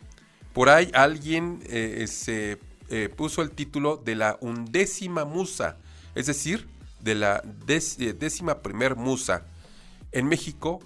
[0.52, 2.60] por ahí alguien eh, se
[2.90, 5.78] eh, puso el título de la undécima musa,
[6.14, 6.68] es decir,
[7.02, 9.44] de la décima primer musa.
[10.12, 10.80] En México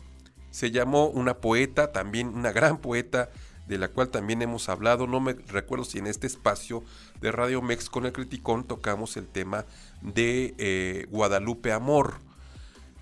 [0.51, 3.31] se llamó una poeta, también una gran poeta,
[3.67, 6.85] de la cual también hemos hablado, no me recuerdo si en este espacio
[7.21, 9.65] de Radio Mex con el Criticón tocamos el tema
[10.03, 12.19] de eh, Guadalupe Amor.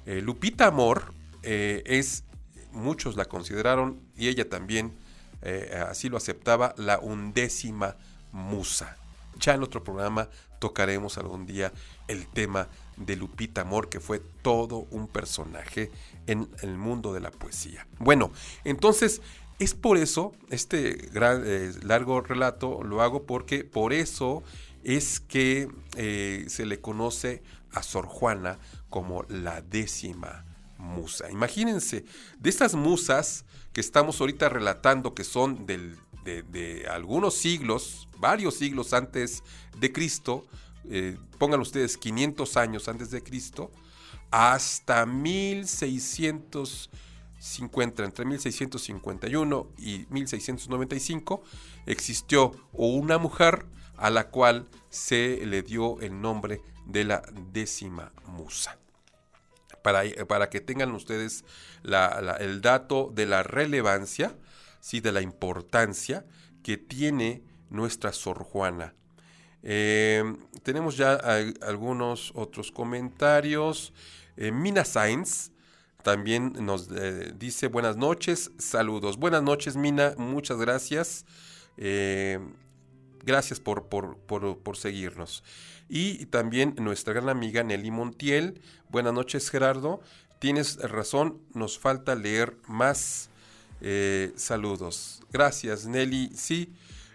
[0.07, 2.25] Eh, Lupita Amor eh, es,
[2.71, 5.01] muchos la consideraron y ella también
[5.89, 7.97] así lo aceptaba, la undécima
[8.31, 8.97] musa.
[9.41, 10.29] Ya en otro programa
[10.61, 11.73] tocaremos algún día
[12.07, 15.91] el tema de Lupita Amor, que fue todo un personaje
[16.27, 17.87] en el mundo de la poesía.
[17.99, 18.33] Bueno,
[18.65, 19.23] entonces
[19.59, 24.43] es por eso, este eh, largo relato lo hago porque por eso
[24.83, 28.59] es que eh, se le conoce a Sor Juana
[28.91, 30.45] como la décima
[30.79, 31.31] musa.
[31.31, 32.05] Imagínense,
[32.39, 39.43] de estas musas que estamos ahorita relatando, que son de, algunos siglos, varios siglos antes
[39.79, 40.45] de Cristo,
[40.89, 43.71] eh, pongan ustedes 500 años antes de Cristo,
[44.31, 51.43] hasta 1650, entre 1651 y 1695,
[51.87, 53.67] existió una mujer
[53.97, 58.79] a la cual se le dio el nombre de la décima musa.
[59.83, 61.45] Para, para que tengan ustedes
[61.85, 64.37] el dato de la relevancia,
[64.81, 65.01] ¿sí?
[65.01, 66.25] de la importancia
[66.63, 68.95] que tiene nuestra Sor Juana
[69.63, 70.25] eh,
[70.63, 71.15] tenemos ya
[71.61, 73.93] algunos otros comentarios.
[74.37, 75.51] Eh, Mina Sainz
[76.03, 79.17] también nos eh, dice buenas noches, saludos.
[79.19, 81.25] Buenas noches, Mina, muchas gracias.
[83.25, 85.45] gracias por, por, seguirnos.
[85.89, 88.61] Y también nuestra gran amiga Nelly Montiel.
[88.89, 90.01] Buenas noches, Gerardo.
[90.41, 93.31] Tienes razón, nos falta leer más.
[94.35, 95.23] saludos.
[95.33, 96.33] Gracias, Nelly.
[96.35, 96.73] Sí,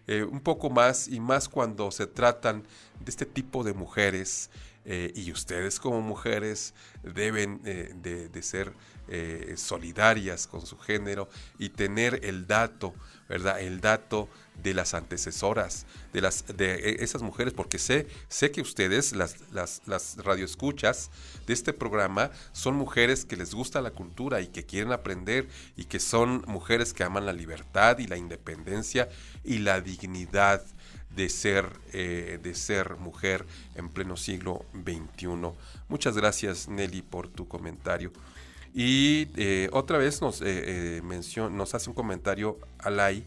[0.08, 2.63] eh, un poco más y más cuando se tratan
[3.00, 4.50] de este tipo de mujeres
[4.86, 8.74] eh, y ustedes como mujeres deben eh, de, ser
[9.56, 12.93] solidarias con su género y tener el dato,
[13.30, 13.62] ¿verdad?
[13.62, 14.28] El dato
[14.63, 19.82] de las antecesoras, de, las, de esas mujeres, porque sé, sé que ustedes, las, las,
[19.86, 21.10] las radioescuchas
[21.46, 25.86] de este programa, son mujeres que les gusta la cultura y que quieren aprender y
[25.86, 29.10] que son mujeres que aman la libertad y la independencia
[29.43, 30.63] y la dignidad
[31.15, 35.28] de ser, eh, de ser mujer en pleno siglo XXI.
[35.89, 38.12] Muchas gracias Nelly por tu comentario.
[38.74, 41.02] Y eh, otra vez nos, eh,
[41.52, 43.26] nos hace un comentario Alay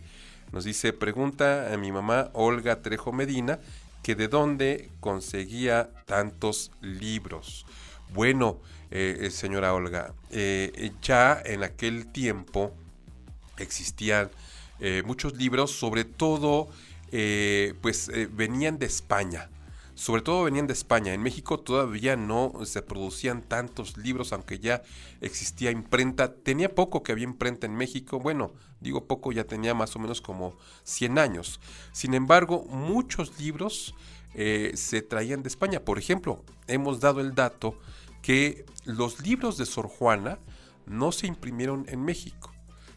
[0.53, 3.59] nos dice, pregunta a mi mamá Olga Trejo Medina
[4.03, 7.67] que de dónde conseguía tantos libros.
[8.13, 8.59] Bueno,
[8.91, 12.75] eh, eh, señora Olga, eh, ya en aquel tiempo
[13.59, 14.31] existían
[15.05, 16.71] muchos libros, sobre todo,
[17.83, 19.51] pues venían de España
[20.01, 21.13] sobre todo venían de España.
[21.13, 24.83] En México todavía no se producían tantos libros, aunque ya
[25.21, 26.33] existía imprenta.
[26.33, 28.19] Tenía poco que había imprenta en México.
[28.19, 31.61] Bueno, digo poco, ya tenía más o menos como 100 años.
[31.93, 33.95] Sin embargo, muchos libros
[34.33, 35.85] eh, se traían de España.
[35.85, 37.79] Por ejemplo, hemos dado el dato
[38.23, 40.39] que los libros de Sor Juana
[40.87, 42.50] no se imprimieron en México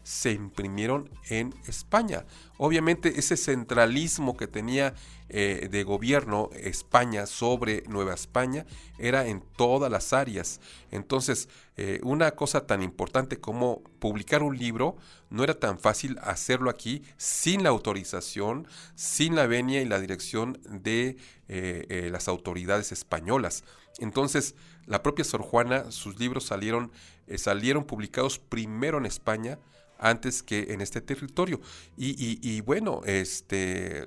[0.04, 2.24] se imprimieron en España.
[2.58, 4.94] Obviamente ese centralismo que tenía
[5.30, 8.66] eh, de gobierno España sobre Nueva España
[8.98, 10.60] era en todas las áreas.
[10.90, 14.96] Entonces, eh, una cosa tan importante como publicar un libro
[15.30, 20.60] no era tan fácil hacerlo aquí sin la autorización, sin la venia y la dirección
[20.68, 21.16] de
[21.48, 23.64] eh, las autoridades españolas.
[23.98, 24.54] Entonces,
[24.86, 26.92] la propia Sor Juana, sus libros salieron,
[27.36, 29.58] salieron publicados primero en España,
[29.98, 31.60] antes que en este territorio.
[31.96, 34.04] Y, bueno, este,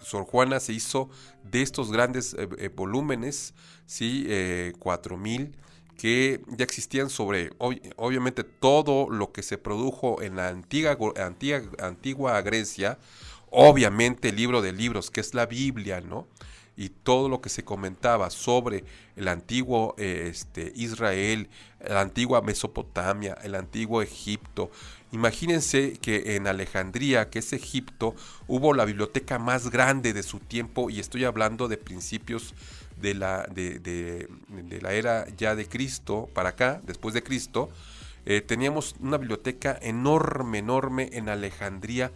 [0.00, 1.10] Sor Juana se hizo
[1.44, 3.54] de estos grandes eh, eh, volúmenes,
[3.86, 4.24] ¿sí?
[4.28, 5.56] Eh, 4000
[5.96, 12.40] que ya existían sobre, obviamente, todo lo que se produjo en la antigua, antigua, antigua
[12.42, 12.98] Grecia,
[13.50, 16.26] obviamente el libro de libros, que es la Biblia, ¿no?
[16.82, 21.48] Y todo lo que se comentaba sobre el antiguo este, Israel,
[21.80, 24.70] la antigua Mesopotamia, el antiguo Egipto,
[25.12, 28.14] Imagínense que en Alejandría, que es Egipto,
[28.48, 32.54] hubo la biblioteca más grande de su tiempo y estoy hablando de principios
[32.98, 34.26] de la, de,
[34.80, 37.68] la era ya de Cristo para acá, después de Cristo.
[38.24, 42.10] Eh, teníamos una biblioteca enorme, enorme en Alejandría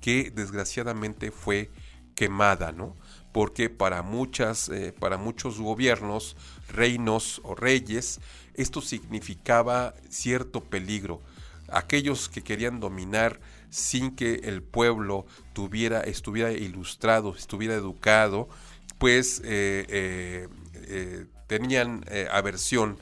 [0.00, 1.68] que desgraciadamente fue
[2.14, 2.96] quemada, ¿no?
[3.32, 6.36] Porque para, muchas, eh, para muchos gobiernos,
[6.68, 8.20] reinos o reyes,
[8.54, 11.20] esto significaba cierto peligro.
[11.68, 18.48] Aquellos que querían dominar sin que el pueblo tuviera, estuviera ilustrado, estuviera educado,
[18.96, 22.98] pues eh, eh, tenían aversión,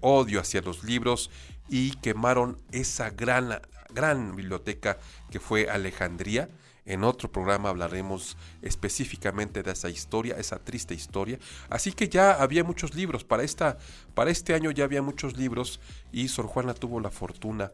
[0.00, 1.30] odio hacia los libros
[1.68, 3.60] y quemaron esa gran,
[3.92, 4.98] gran biblioteca
[5.30, 6.48] que fue Alejandría
[6.84, 11.38] en otro programa hablaremos específicamente de esa historia, esa triste historia.
[11.68, 13.78] Así que ya había muchos libros, para, esta,
[14.14, 15.80] para este año ya había muchos libros
[16.12, 17.72] y Sor Juana tuvo la fortuna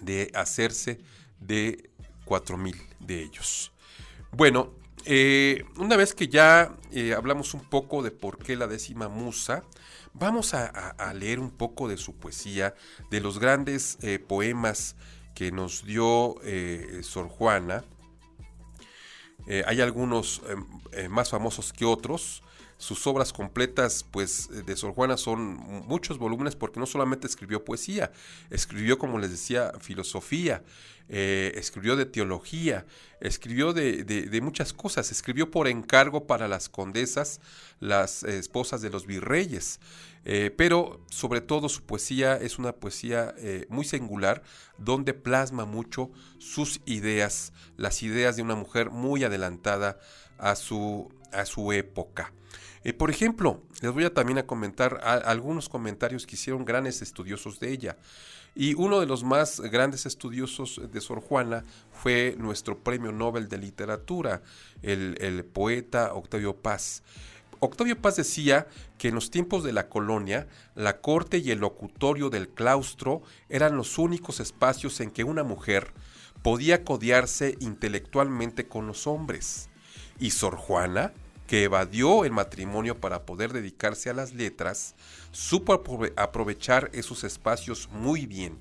[0.00, 1.00] de hacerse
[1.40, 1.90] de
[2.26, 3.72] 4.000 de ellos.
[4.32, 9.08] Bueno, eh, una vez que ya eh, hablamos un poco de por qué la décima
[9.08, 9.64] musa,
[10.12, 12.74] vamos a, leer un poco de su poesía,
[13.10, 14.96] de los grandes eh, poemas
[15.34, 16.36] que nos dio
[17.02, 17.84] Sor Juana,
[19.46, 22.42] eh, hay algunos em, eh, más famosos que otros.
[22.80, 25.54] Sus obras completas, pues, de Sor Juana son
[25.86, 28.10] muchos volúmenes porque no solamente escribió poesía,
[28.48, 30.64] escribió, como les decía, filosofía,
[31.10, 32.86] eh, escribió de teología,
[33.20, 37.42] escribió de, muchas cosas, escribió por encargo para las condesas,
[37.80, 39.78] las esposas de los virreyes,
[40.56, 43.34] pero sobre todo su poesía es una poesía
[43.68, 44.42] muy singular
[44.78, 49.98] donde plasma mucho sus ideas, las ideas de una mujer muy adelantada
[50.38, 52.32] a su, a su época.
[52.84, 57.60] Eh, por ejemplo, les voy a también a comentar algunos comentarios que hicieron grandes estudiosos
[57.60, 57.96] de ella.
[58.54, 63.58] Y uno de los más grandes estudiosos de Sor Juana fue nuestro premio Nobel de
[63.58, 64.42] Literatura,
[64.82, 67.02] el, el poeta Octavio Paz.
[67.60, 72.30] Octavio Paz decía que en los tiempos de la colonia, la corte y el locutorio
[72.30, 75.92] del claustro eran los únicos espacios en que una mujer
[76.42, 79.68] podía codiarse intelectualmente con los hombres.
[80.18, 81.12] Y Sor Juana,
[81.50, 84.94] que evadió el matrimonio para poder dedicarse a las letras,
[85.32, 85.72] supo
[86.14, 88.56] aprovechar esos espacios muy bien.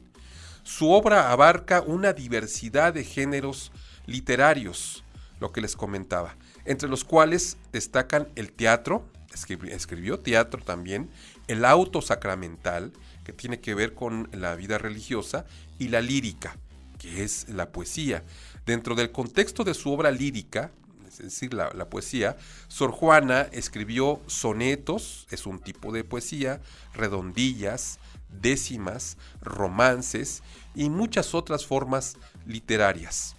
[0.63, 3.71] Su obra abarca una diversidad de géneros
[4.07, 5.03] literarios,
[5.39, 6.35] lo que les comentaba,
[6.65, 11.11] entre los cuales destacan el teatro, escribió, teatro también,
[11.47, 12.91] el auto sacramental,
[13.23, 15.45] que tiene que ver con la vida religiosa,
[15.77, 16.57] y la lírica,
[16.97, 18.23] que es la poesía.
[18.65, 20.71] Dentro del contexto de su obra lírica,
[21.20, 26.61] es decir, la, poesía, Sor Juana escribió sonetos, es un tipo de poesía,
[26.93, 27.99] redondillas,
[28.30, 30.43] décimas, romances
[30.76, 33.36] y muchas otras formas literarias.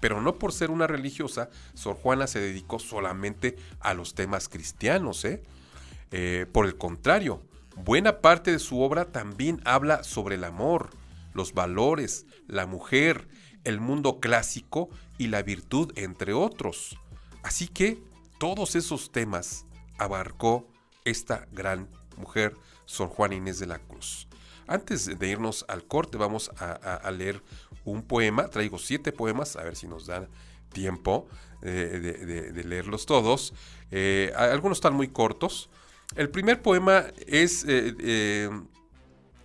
[0.00, 5.24] Pero no por ser una religiosa, Sor Juana se dedicó solamente a los temas cristianos.
[5.24, 5.42] ¿eh?
[6.10, 7.42] Eh, por el contrario,
[7.76, 10.90] buena parte de su obra también habla sobre el amor,
[11.32, 13.26] los valores, la mujer,
[13.64, 16.98] el mundo clásico y la virtud, entre otros.
[17.46, 18.02] Así que
[18.38, 19.66] todos esos temas
[19.98, 20.66] abarcó
[21.04, 24.26] esta gran mujer, Sor Juana Inés de la Cruz.
[24.66, 27.40] Antes de irnos al corte, vamos a, leer
[27.84, 28.48] un poema.
[28.48, 30.28] Traigo siete poemas, a ver si nos dan
[30.72, 31.28] tiempo
[31.62, 33.54] eh, de, leerlos todos.
[33.92, 35.70] Eh, algunos están muy cortos.
[36.16, 38.50] El primer poema es eh,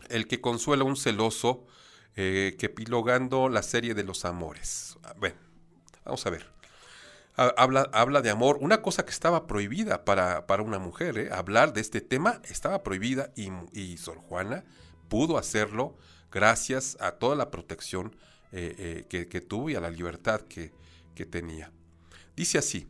[0.10, 1.68] el que consuela a un celoso
[2.16, 4.97] que epilogando la serie de los amores.
[5.20, 5.36] Bueno,
[6.04, 6.61] vamos a ver.
[7.57, 11.81] Habla, habla, de amor, una cosa que estaba prohibida para, para una mujer, hablar de
[11.81, 14.63] este tema estaba prohibida y, y Sor Juana
[15.09, 15.97] pudo hacerlo
[16.31, 18.15] gracias a toda la protección
[18.53, 20.73] eh, eh, que, tuvo y a la libertad que,
[21.15, 21.71] que tenía.
[22.35, 22.87] Dice así,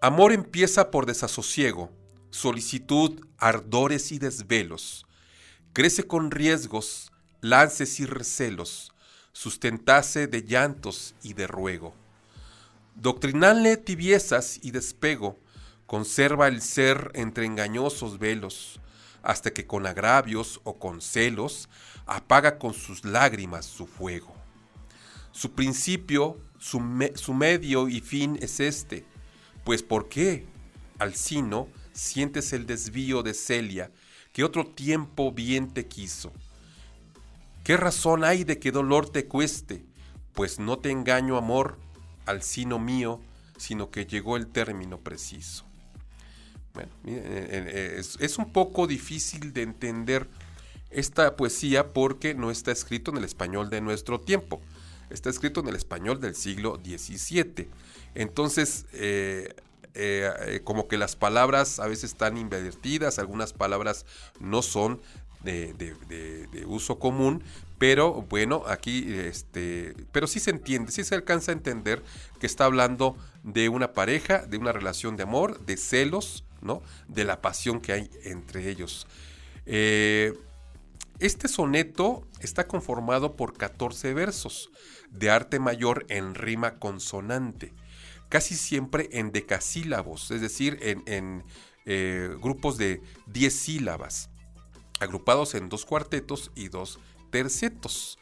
[0.00, 1.90] amor empieza por desasosiego,
[2.30, 5.06] solicitud, ardores y desvelos,
[5.72, 8.92] crece con riesgos, lances y recelos,
[9.32, 11.94] sustentase de llantos y de ruego.
[13.00, 15.38] Doctrinale tibiezas y despego,
[15.86, 18.78] conserva el ser entre engañosos velos,
[19.22, 21.70] hasta que con agravios o con celos
[22.04, 24.34] apaga con sus lágrimas su fuego.
[25.32, 26.78] Su principio, su,
[27.32, 29.06] medio y fin es este,
[29.64, 30.44] pues ¿por qué,
[30.98, 33.90] Alcino, sientes el desvío de Celia,
[34.34, 36.34] que otro tiempo bien te quiso?
[37.64, 39.86] ¿Qué razón hay de que dolor te cueste?
[40.34, 41.78] Pues no te engaño, amor,
[42.26, 43.20] Alcino mío,
[43.56, 45.64] sino que llegó el término preciso.
[46.72, 50.28] Bueno, eh, eh, es, un poco difícil de entender
[50.90, 54.60] esta poesía porque no está escrito en el español de nuestro tiempo,
[55.10, 57.68] está escrito en el español del siglo XVII.
[58.14, 59.54] Entonces, eh,
[60.62, 64.06] como que las palabras a veces están invertidas, algunas palabras
[64.38, 65.00] no son
[65.42, 67.42] de, uso común,
[67.80, 72.02] pero bueno, aquí, este, pero sí se entiende, sí se alcanza a entender
[72.38, 76.82] que está hablando de una pareja, de una relación de amor, de celos, ¿no?
[77.08, 79.06] De la pasión que hay entre ellos.
[79.64, 80.34] Eh,
[81.20, 84.68] este soneto está conformado por 14 versos
[85.10, 87.72] de arte mayor en rima consonante,
[88.28, 91.44] casi siempre en decasílabos, es decir, en,
[91.86, 94.28] eh, grupos de 10 sílabas
[95.00, 96.98] agrupados en dos cuartetos y dos
[97.30, 98.18] tercetos,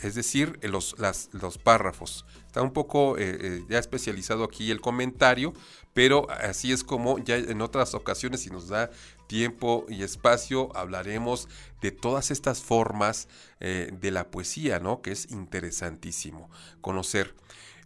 [0.00, 0.96] es decir, los,
[1.32, 2.24] los párrafos.
[2.46, 5.52] Está un poco eh, eh, ya especializado aquí el comentario,
[5.94, 8.90] pero así es como ya en otras ocasiones, si nos da
[9.26, 11.48] tiempo y espacio, hablaremos
[11.80, 13.28] de todas estas formas
[13.60, 15.02] eh, de la poesía, ¿no?
[15.02, 17.34] Que es interesantísimo conocer.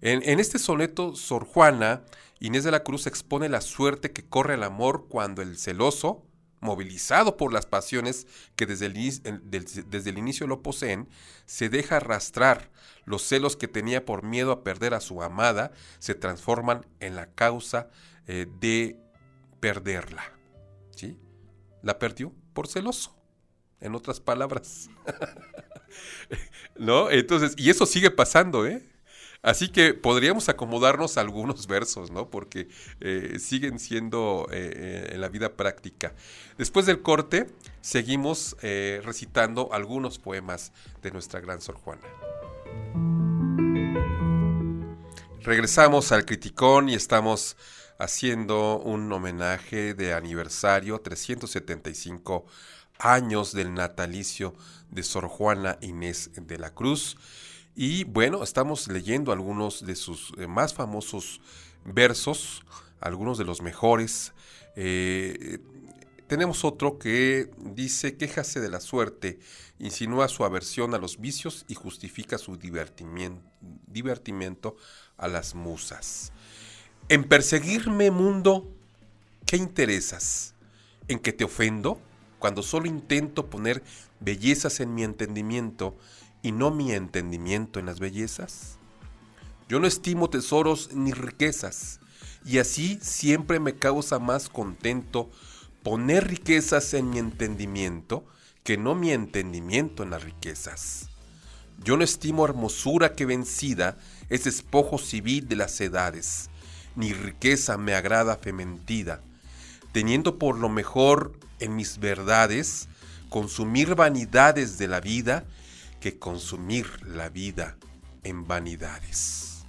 [0.00, 2.04] En, en, este soneto, Sor Juana,
[2.40, 6.24] Inés de la Cruz expone la suerte que corre el amor cuando el celoso,
[6.64, 8.94] movilizado por las pasiones que desde el,
[9.86, 11.08] desde el, inicio lo poseen,
[11.44, 12.70] se deja arrastrar.
[13.04, 17.30] Los celos que tenía por miedo a perder a su amada se transforman en la
[17.32, 17.90] causa
[18.26, 18.98] eh, de
[19.60, 20.24] perderla.
[20.96, 21.18] ¿Sí?
[21.82, 23.14] La perdió por celoso.
[23.80, 24.88] En otras palabras.
[26.76, 27.10] ¿No?
[27.10, 28.82] Entonces, y eso sigue pasando, ¿eh?
[29.44, 32.30] Así que podríamos acomodarnos algunos versos, ¿no?
[32.30, 32.68] Porque
[33.00, 36.14] eh, siguen siendo eh, eh, en la vida práctica.
[36.56, 37.48] Después del corte,
[37.82, 40.72] seguimos recitando algunos poemas
[41.02, 42.02] de nuestra gran Sor Juana.
[45.42, 47.58] Regresamos al Criticón y estamos
[47.98, 52.46] haciendo un homenaje de aniversario 375
[52.98, 54.54] años del natalicio
[54.90, 57.18] de Sor Juana Inés de la Cruz.
[57.76, 61.40] Y bueno, estamos leyendo algunos de sus eh, más famosos
[61.84, 62.62] versos,
[63.00, 64.32] algunos de los mejores.
[64.76, 65.58] Eh,
[66.28, 69.40] tenemos otro que dice, quéjase de la suerte,
[69.78, 74.76] insinúa su aversión a los vicios y justifica su divertimiento,
[75.16, 76.32] a las musas.
[77.08, 78.68] En perseguirme, mundo,
[79.46, 80.54] ¿qué interesas?
[81.08, 82.00] ¿En que te ofendo?
[82.38, 83.82] Cuando solo intento poner
[84.20, 85.96] bellezas en mi entendimiento
[86.44, 88.76] y no mi entendimiento en las bellezas?
[89.66, 92.00] Yo no estimo tesoros ni riquezas,
[92.44, 95.30] y así siempre me causa más contento
[95.82, 98.26] poner riquezas en mi entendimiento
[98.62, 101.08] que no mi entendimiento en las riquezas.
[101.82, 103.96] Yo no estimo hermosura que vencida
[104.28, 106.50] es despojo civil de las edades,
[106.94, 109.22] ni riqueza me agrada fementida,
[109.92, 112.86] teniendo por lo mejor en mis verdades
[113.30, 115.46] consumir vanidades de la vida
[116.04, 117.78] que consumir la vida
[118.24, 119.64] en vanidades.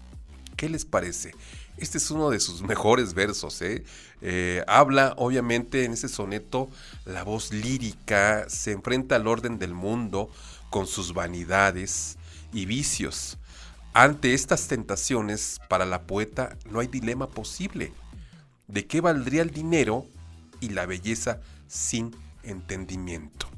[0.58, 1.32] ¿Qué les parece?
[1.78, 3.62] Este es uno de sus mejores versos.
[3.62, 3.86] ¿eh?
[4.22, 4.62] ¿eh?
[4.68, 6.70] habla, obviamente, en ese soneto,
[7.06, 10.30] la voz lírica se enfrenta al orden del mundo
[10.72, 12.18] con sus vanidades
[12.52, 13.38] y vicios.
[13.94, 17.94] Ante estas tentaciones, para la poeta no hay dilema posible.
[18.68, 20.06] ¿De qué valdría el dinero
[20.60, 22.14] y la belleza sin
[22.44, 23.55] entendimiento?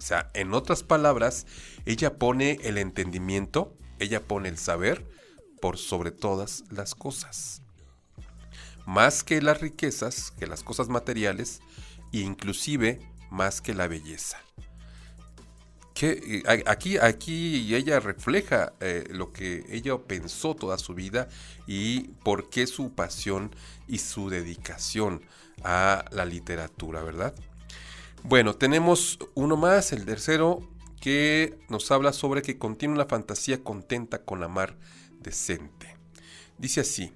[0.00, 1.46] O sea, en otras palabras,
[1.84, 5.06] ella pone el entendimiento, ella pone el saber
[5.60, 7.60] por sobre todas las cosas.
[8.86, 11.60] Más que las riquezas, que las cosas materiales,
[12.14, 12.98] e inclusive
[13.30, 14.38] más que la belleza.
[15.92, 21.28] Que, aquí, aquí ella refleja eh, lo que ella pensó toda su vida
[21.66, 23.54] y por qué su pasión
[23.86, 25.20] y su dedicación
[25.62, 27.34] a la literatura, ¿verdad?
[28.22, 30.60] Bueno, tenemos uno más, el tercero,
[31.00, 34.76] que nos habla sobre que contiene una fantasía contenta con amar
[35.20, 35.96] decente.
[36.58, 37.12] Dice así,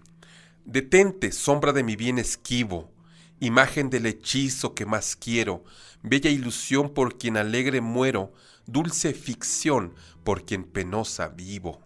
[0.64, 2.90] detente, sombra de mi bien esquivo,
[3.38, 5.62] imagen del hechizo que más quiero,
[6.02, 8.32] bella ilusión por quien alegre muero,
[8.66, 9.94] dulce ficción
[10.24, 11.82] por quien penosa vivo.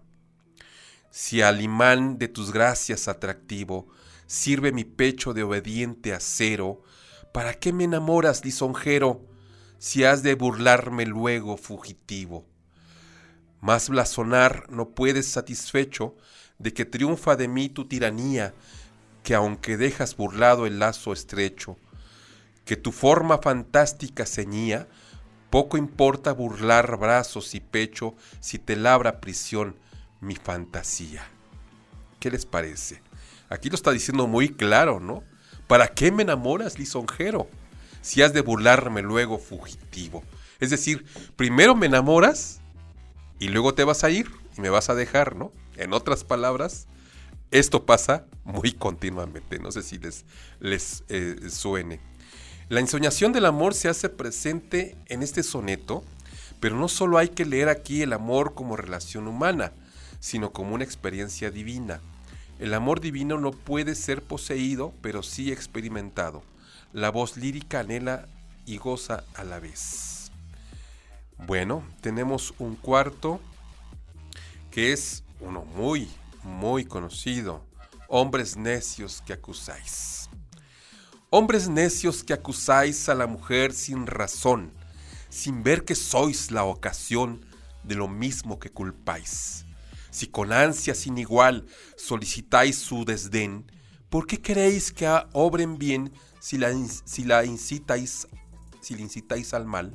[1.11, 3.89] Si al imán de tus gracias atractivo
[4.27, 6.83] sirve mi pecho de obediente acero,
[7.39, 9.25] ¿Para qué me enamoras, lisonjero,
[9.79, 12.45] si has de burlarme luego, fugitivo?
[13.61, 16.17] Más blasonar no puedes satisfecho
[16.59, 18.55] de que triunfa de mí tu tiranía,
[19.23, 21.77] que aunque dejas burlado el lazo estrecho,
[22.65, 24.89] que tu forma fantástica ceñía,
[25.49, 29.77] poco importa burlar brazos y pecho si te labra prisión
[30.21, 31.23] mi fantasía.
[32.19, 33.01] ¿Qué les parece?
[33.49, 35.23] Aquí lo está diciendo muy claro, ¿no?
[35.69, 37.47] ¿Para qué me enamoras, lisonjero?
[38.01, 40.25] Si has de burlarme luego, fugitivo.
[40.61, 41.05] Es decir,
[41.37, 42.61] primero me enamoras
[43.39, 45.53] y luego te vas a ir y me vas a dejar, ¿no?
[45.77, 46.89] En otras palabras,
[47.51, 49.59] esto pasa muy continuamente.
[49.59, 50.01] No sé si
[50.59, 52.01] les, eh, suene.
[52.71, 56.03] La ensoñación del amor se hace presente en este soneto,
[56.61, 59.73] pero no solo hay que leer aquí el amor como relación humana,
[60.19, 62.01] sino como una experiencia divina.
[62.59, 66.43] El amor divino no puede ser poseído, pero sí experimentado.
[66.93, 68.27] La voz lírica anhela
[68.67, 70.33] y goza a la vez.
[71.47, 73.41] Bueno, tenemos un cuarto
[74.73, 76.09] que es uno muy,
[76.43, 77.65] muy conocido.
[78.09, 80.29] Hombres necios que acusáis.
[81.31, 84.73] Hombres necios que acusáis a la mujer sin razón,
[85.29, 87.45] sin ver que sois la ocasión
[87.85, 89.65] de lo mismo que culpáis.
[90.11, 93.71] Si con ansia sin igual solicitáis su desdén,
[94.09, 96.73] ¿por qué queréis que obren bien si la,
[97.05, 98.27] si la incitáis,
[98.81, 99.95] si le incitáis al mal?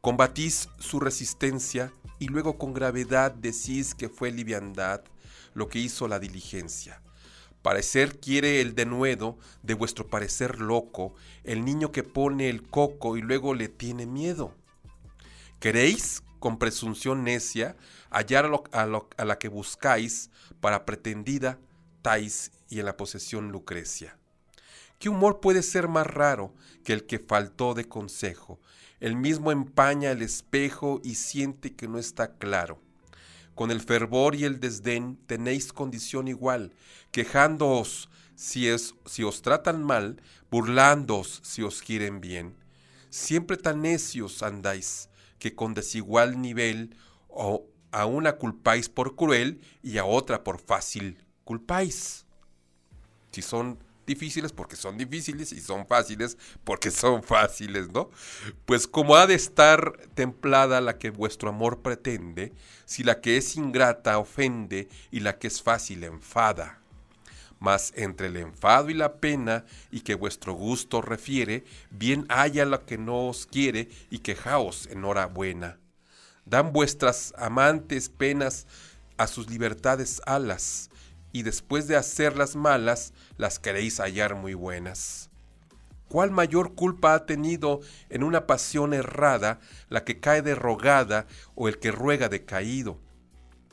[0.00, 5.02] Combatís su resistencia y luego con gravedad decís que fue liviandad
[5.54, 7.02] lo que hizo la diligencia.
[7.62, 13.22] Parecer quiere el denuedo de vuestro parecer loco, el niño que pone el coco y
[13.22, 14.54] luego le tiene miedo.
[15.58, 17.76] ¿Queréis, con presunción necia,
[18.10, 20.30] hallar a, la que buscáis
[20.60, 21.58] para pretendida
[22.02, 24.16] Tais y en la posesión Lucrecia?
[24.98, 26.54] ¿Qué humor puede ser más raro
[26.84, 28.60] que el que faltó de consejo?
[29.00, 32.78] El mismo empaña el espejo y siente que no está claro.
[33.54, 36.74] Con el fervor y el desdén tenéis condición igual,
[37.10, 38.68] quejándoos si,
[39.06, 42.54] si os tratan mal, burlándoos si os quieren bien.
[43.10, 45.08] Siempre tan necios andáis,
[45.38, 46.94] que con desigual nivel
[47.28, 52.26] o a una culpáis por cruel y a otra por fácil culpáis.
[53.32, 58.10] Si son difíciles porque son difíciles y son fáciles porque son fáciles, ¿no?
[58.66, 62.52] Pues como ha de estar templada la que vuestro amor pretende,
[62.84, 66.78] si la que es ingrata ofende y la que es fácil enfada.
[67.60, 72.80] Mas entre el enfado y la pena y que vuestro gusto refiere, bien haya la
[72.86, 75.78] que no os quiere y quejaos enhorabuena.
[76.50, 78.66] Dan vuestras amantes penas
[79.16, 80.90] a sus libertades alas,
[81.30, 85.30] y después de hacerlas malas, las queréis hallar muy buenas.
[86.08, 91.68] ¿Cuál mayor culpa ha tenido en una pasión errada la que cae de rogada o
[91.68, 92.98] el que ruega de caído?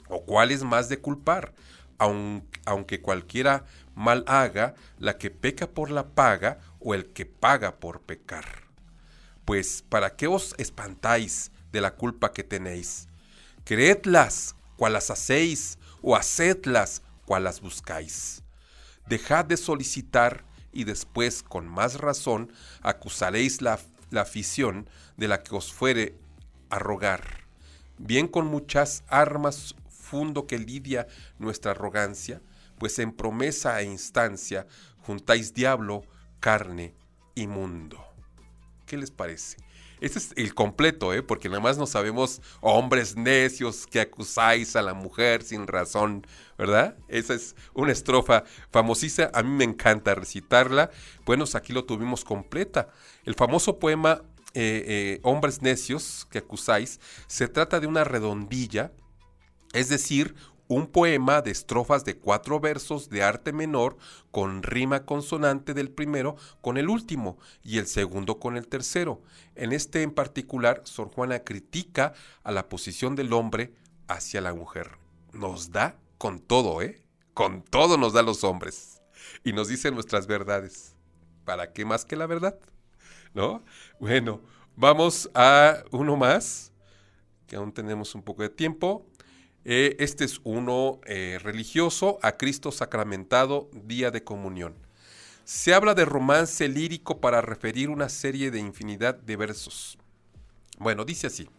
[0.07, 1.55] ¿O cuál es más de culpar,
[1.97, 3.65] aunque cualquiera
[3.95, 8.45] mal haga, la que peca por la paga o el que paga por pecar?
[9.45, 13.07] Pues, ¿para qué os espantáis de la culpa que tenéis?
[13.63, 18.41] Creedlas, cual las hacéis, o hacedlas, cual las buscáis.
[19.05, 22.51] Dejad de solicitar y después, con más razón,
[22.81, 23.79] acusaréis la,
[24.15, 26.15] afición de la que os fuere
[26.71, 27.45] a rogar.
[27.99, 31.05] Bien con muchas armas fundo que lidia
[31.37, 32.41] nuestra arrogancia,
[32.79, 34.65] pues en promesa e instancia
[35.03, 36.01] juntáis diablo,
[36.39, 36.95] carne
[37.35, 38.03] y mundo.
[38.87, 39.66] ¿Qué les parece?
[39.99, 41.23] Este es el completo, ¿eh?
[41.23, 46.25] porque nada más no sabemos hombres necios que acusáis a la mujer sin razón,
[46.57, 46.97] ¿verdad?
[47.07, 50.91] Esa es una estrofa famosísima, a mí me encanta recitarla.
[51.25, 52.89] Bueno, aquí lo tuvimos completa.
[53.25, 54.21] El famoso poema
[54.53, 58.91] eh, eh, Hombres necios que acusáis se trata de una redondilla,
[59.73, 60.35] es decir,
[60.67, 63.97] un poema de estrofas de cuatro versos de arte menor
[64.31, 69.21] con rima consonante del primero con el último y el segundo con el tercero.
[69.55, 72.13] En este en particular, Sor Juana critica
[72.43, 73.73] a la posición del hombre
[74.07, 74.97] hacia la mujer.
[75.33, 77.01] Nos da con todo, ¿eh?
[77.33, 79.01] Con todo nos da los hombres.
[79.43, 80.95] Y nos dice nuestras verdades.
[81.45, 82.59] ¿Para qué más que la verdad?
[83.33, 83.63] ¿No?
[83.99, 84.41] Bueno,
[84.75, 86.73] vamos a uno más,
[87.45, 89.05] que aún tenemos un poco de tiempo.
[89.69, 94.75] Eh, este es uno eh, religioso, a Cristo sacramentado, día de comunión.
[95.43, 99.97] Se habla de romance lírico para referir una serie de infinidad de versos.
[100.79, 101.49] Bueno, dice así,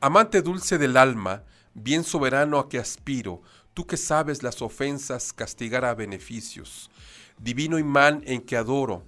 [0.00, 1.42] Amante dulce del alma,
[1.74, 3.42] bien soberano a que aspiro,
[3.74, 6.88] tú que sabes las ofensas castigar a beneficios,
[7.36, 9.02] divino imán en que adoro,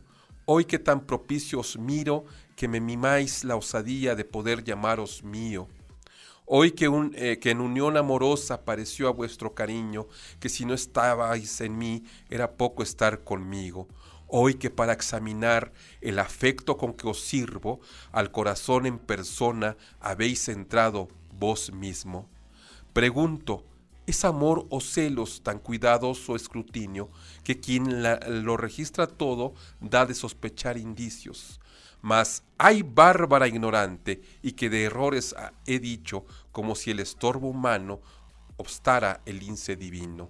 [0.46, 2.24] hoy que tan propicios miro,
[2.56, 5.68] que me mimáis la osadía de poder llamaros mío
[6.44, 6.74] Hoy
[7.14, 10.08] eh, que, en unión amorosa pareció a vuestro cariño,
[10.40, 13.86] que si no estabais en mí era poco estar conmigo.
[14.26, 17.80] Hoy que para examinar el afecto con que os sirvo,
[18.10, 22.28] al corazón en persona habéis entrado vos mismo.
[22.92, 23.64] Pregunto,
[24.06, 27.08] ¿es amor o celos tan cuidadoso escrutinio
[27.44, 28.02] que quien
[28.44, 31.60] lo registra todo da de sospechar indicios?
[32.02, 35.34] Mas hay bárbara ignorante y que de errores
[35.66, 38.00] he dicho como si el estorbo humano
[38.56, 40.28] obstara el lince divino.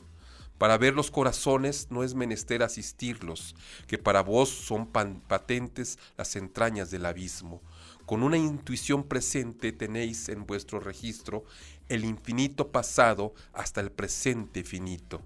[0.59, 3.57] Para ver los corazones no es menester asistirlos,
[3.89, 7.61] que para vos son patentes las entrañas del abismo.
[8.07, 11.45] Con una intuición presente tenéis en vuestro registro
[11.89, 15.21] el infinito pasado hasta el presente finito.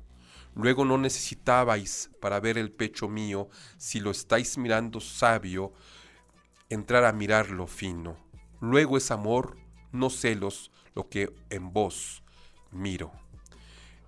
[0.54, 5.74] Luego no necesitabais para ver el pecho mío, si lo estáis mirando sabio,
[6.70, 8.16] entrar a mirarlo fino.
[8.60, 9.56] Luego es amor,
[9.92, 12.22] no celos, lo que en vos
[12.70, 13.12] miro.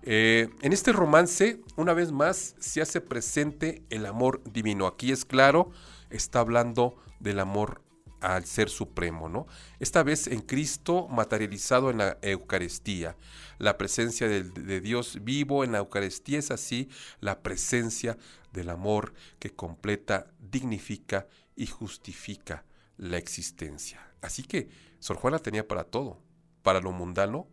[0.01, 4.87] Eh, en este romance, una vez más, se hace presente el amor divino.
[4.87, 5.71] Aquí es claro,
[6.09, 7.81] está hablando del amor
[8.21, 9.47] al Ser Supremo, ¿no?
[9.79, 13.15] Esta vez en Cristo materializado en la Eucaristía.
[13.59, 16.89] La presencia de, de, Dios vivo en la Eucaristía es así
[17.21, 18.17] la presencia
[18.51, 21.27] del amor que completa, dignifica
[21.59, 22.63] y justifica
[22.97, 23.99] la existencia.
[24.21, 26.17] Así que Sor Juana tenía para todo,
[26.63, 27.47] para lo mundano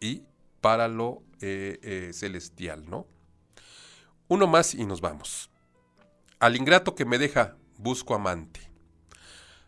[0.00, 0.22] y
[0.62, 3.06] para lo eh, eh, celestial, ¿no?
[4.28, 5.50] Uno más y nos vamos.
[6.40, 8.60] Al ingrato que me deja, busco amante.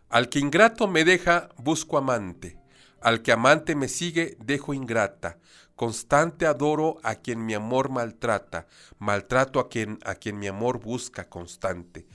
[0.09, 2.59] Al que ingrato me deja, busco amante.
[3.01, 5.37] Al que amante me sigue, dejo ingrata.
[5.75, 8.65] Constante adoro a quien mi amor maltrata.
[8.97, 12.07] Maltrato a quien, a quien mi amor busca constante.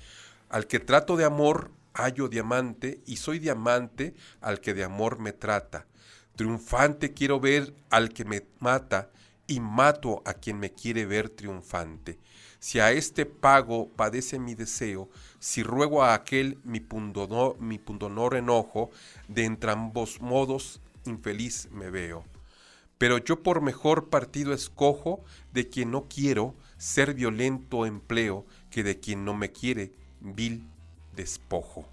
[0.50, 5.32] Al que trato de amor, hallo diamante, y soy diamante al que de amor me
[5.32, 5.86] trata.
[6.34, 9.10] Triunfante quiero ver al que me mata,
[9.46, 12.18] y mato a quien me quiere ver triunfante.
[12.58, 18.36] Si a este pago padece mi deseo, si ruego a aquel mi pundonor, mi pundonor
[18.36, 18.90] enojo,
[19.28, 22.24] de entrambos modos infeliz me veo.
[22.98, 28.98] Pero yo por mejor partido escojo de quien no quiero ser violento empleo que de
[28.98, 30.64] quien no me quiere vil
[31.16, 31.86] despojo.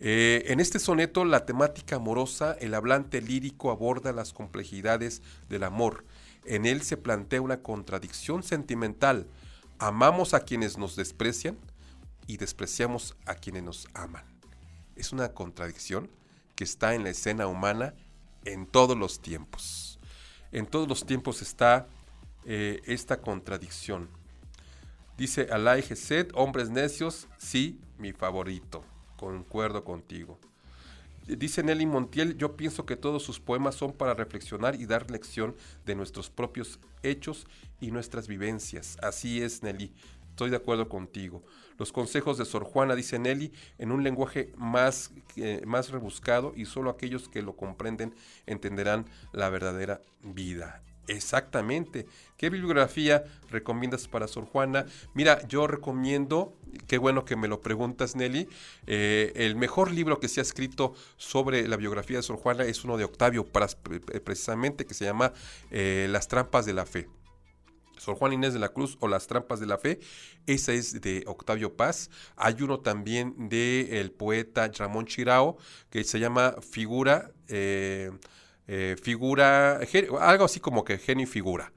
[0.00, 6.04] Eh, en este soneto, la temática amorosa, el hablante lírico aborda las complejidades del amor.
[6.44, 9.26] En él se plantea una contradicción sentimental.
[9.78, 11.58] Amamos a quienes nos desprecian
[12.26, 14.24] y despreciamos a quienes nos aman.
[14.94, 16.08] Es una contradicción
[16.54, 17.94] que está en la escena humana
[18.44, 19.98] en todos los tiempos.
[20.52, 21.86] En todos los tiempos está
[22.44, 24.08] eh, esta contradicción.
[25.18, 28.84] Dice Alay Geset, hombres necios, sí, mi favorito.
[29.16, 30.38] Concuerdo contigo.
[31.26, 35.56] Dice Nelly Montiel, yo pienso que todos sus poemas son para reflexionar y dar lección
[35.84, 37.48] de nuestros propios hechos
[37.80, 38.96] y nuestras vivencias.
[39.02, 39.92] Así es, Nelly.
[40.30, 41.42] Estoy de acuerdo contigo.
[41.78, 45.10] Los consejos de Sor Juana, dice Nelly, en un lenguaje más,
[45.66, 48.14] más rebuscado y solo aquellos que lo comprenden
[48.46, 50.80] entenderán la verdadera vida.
[51.08, 52.06] Exactamente.
[52.36, 54.86] ¿Qué bibliografía recomiendas para Sor Juana?
[55.14, 56.54] Mira, yo recomiendo,
[56.86, 58.46] qué bueno que me lo preguntas, Nelly,
[58.86, 62.84] eh, el mejor libro que se ha escrito sobre la biografía de Sor Juana es
[62.84, 65.32] uno de Octavio Pras, precisamente, que se llama
[65.70, 67.08] eh, Las trampas de la fe.
[67.96, 69.98] Sor Juan Inés de la Cruz o Las Trampas de la Fe.
[70.46, 72.10] Esa es de Octavio Paz.
[72.36, 75.56] Hay uno también del el poeta Ramón Chirao
[75.90, 77.32] que se llama Figura.
[77.48, 78.12] Eh,
[78.68, 79.80] eh, figura,
[80.20, 81.72] algo así como que genio y figura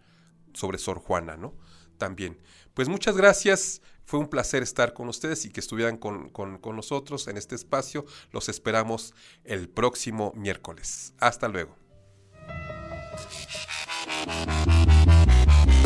[0.53, 1.55] sobre Sor Juana, ¿no?
[1.97, 2.37] También.
[2.73, 7.27] Pues muchas gracias, fue un placer estar con ustedes y que estuvieran con, con nosotros
[7.27, 8.05] en este espacio.
[8.31, 9.13] Los esperamos
[9.43, 11.13] el próximo miércoles.
[11.19, 11.75] Hasta luego.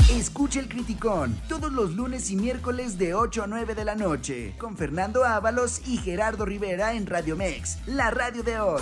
[0.10, 4.56] Escuche el Criticón todos los lunes y miércoles de 8 a 9 de la noche
[4.58, 8.82] con Fernando Ábalos y Gerardo Rivera en Radio Mex, la radio de hoy.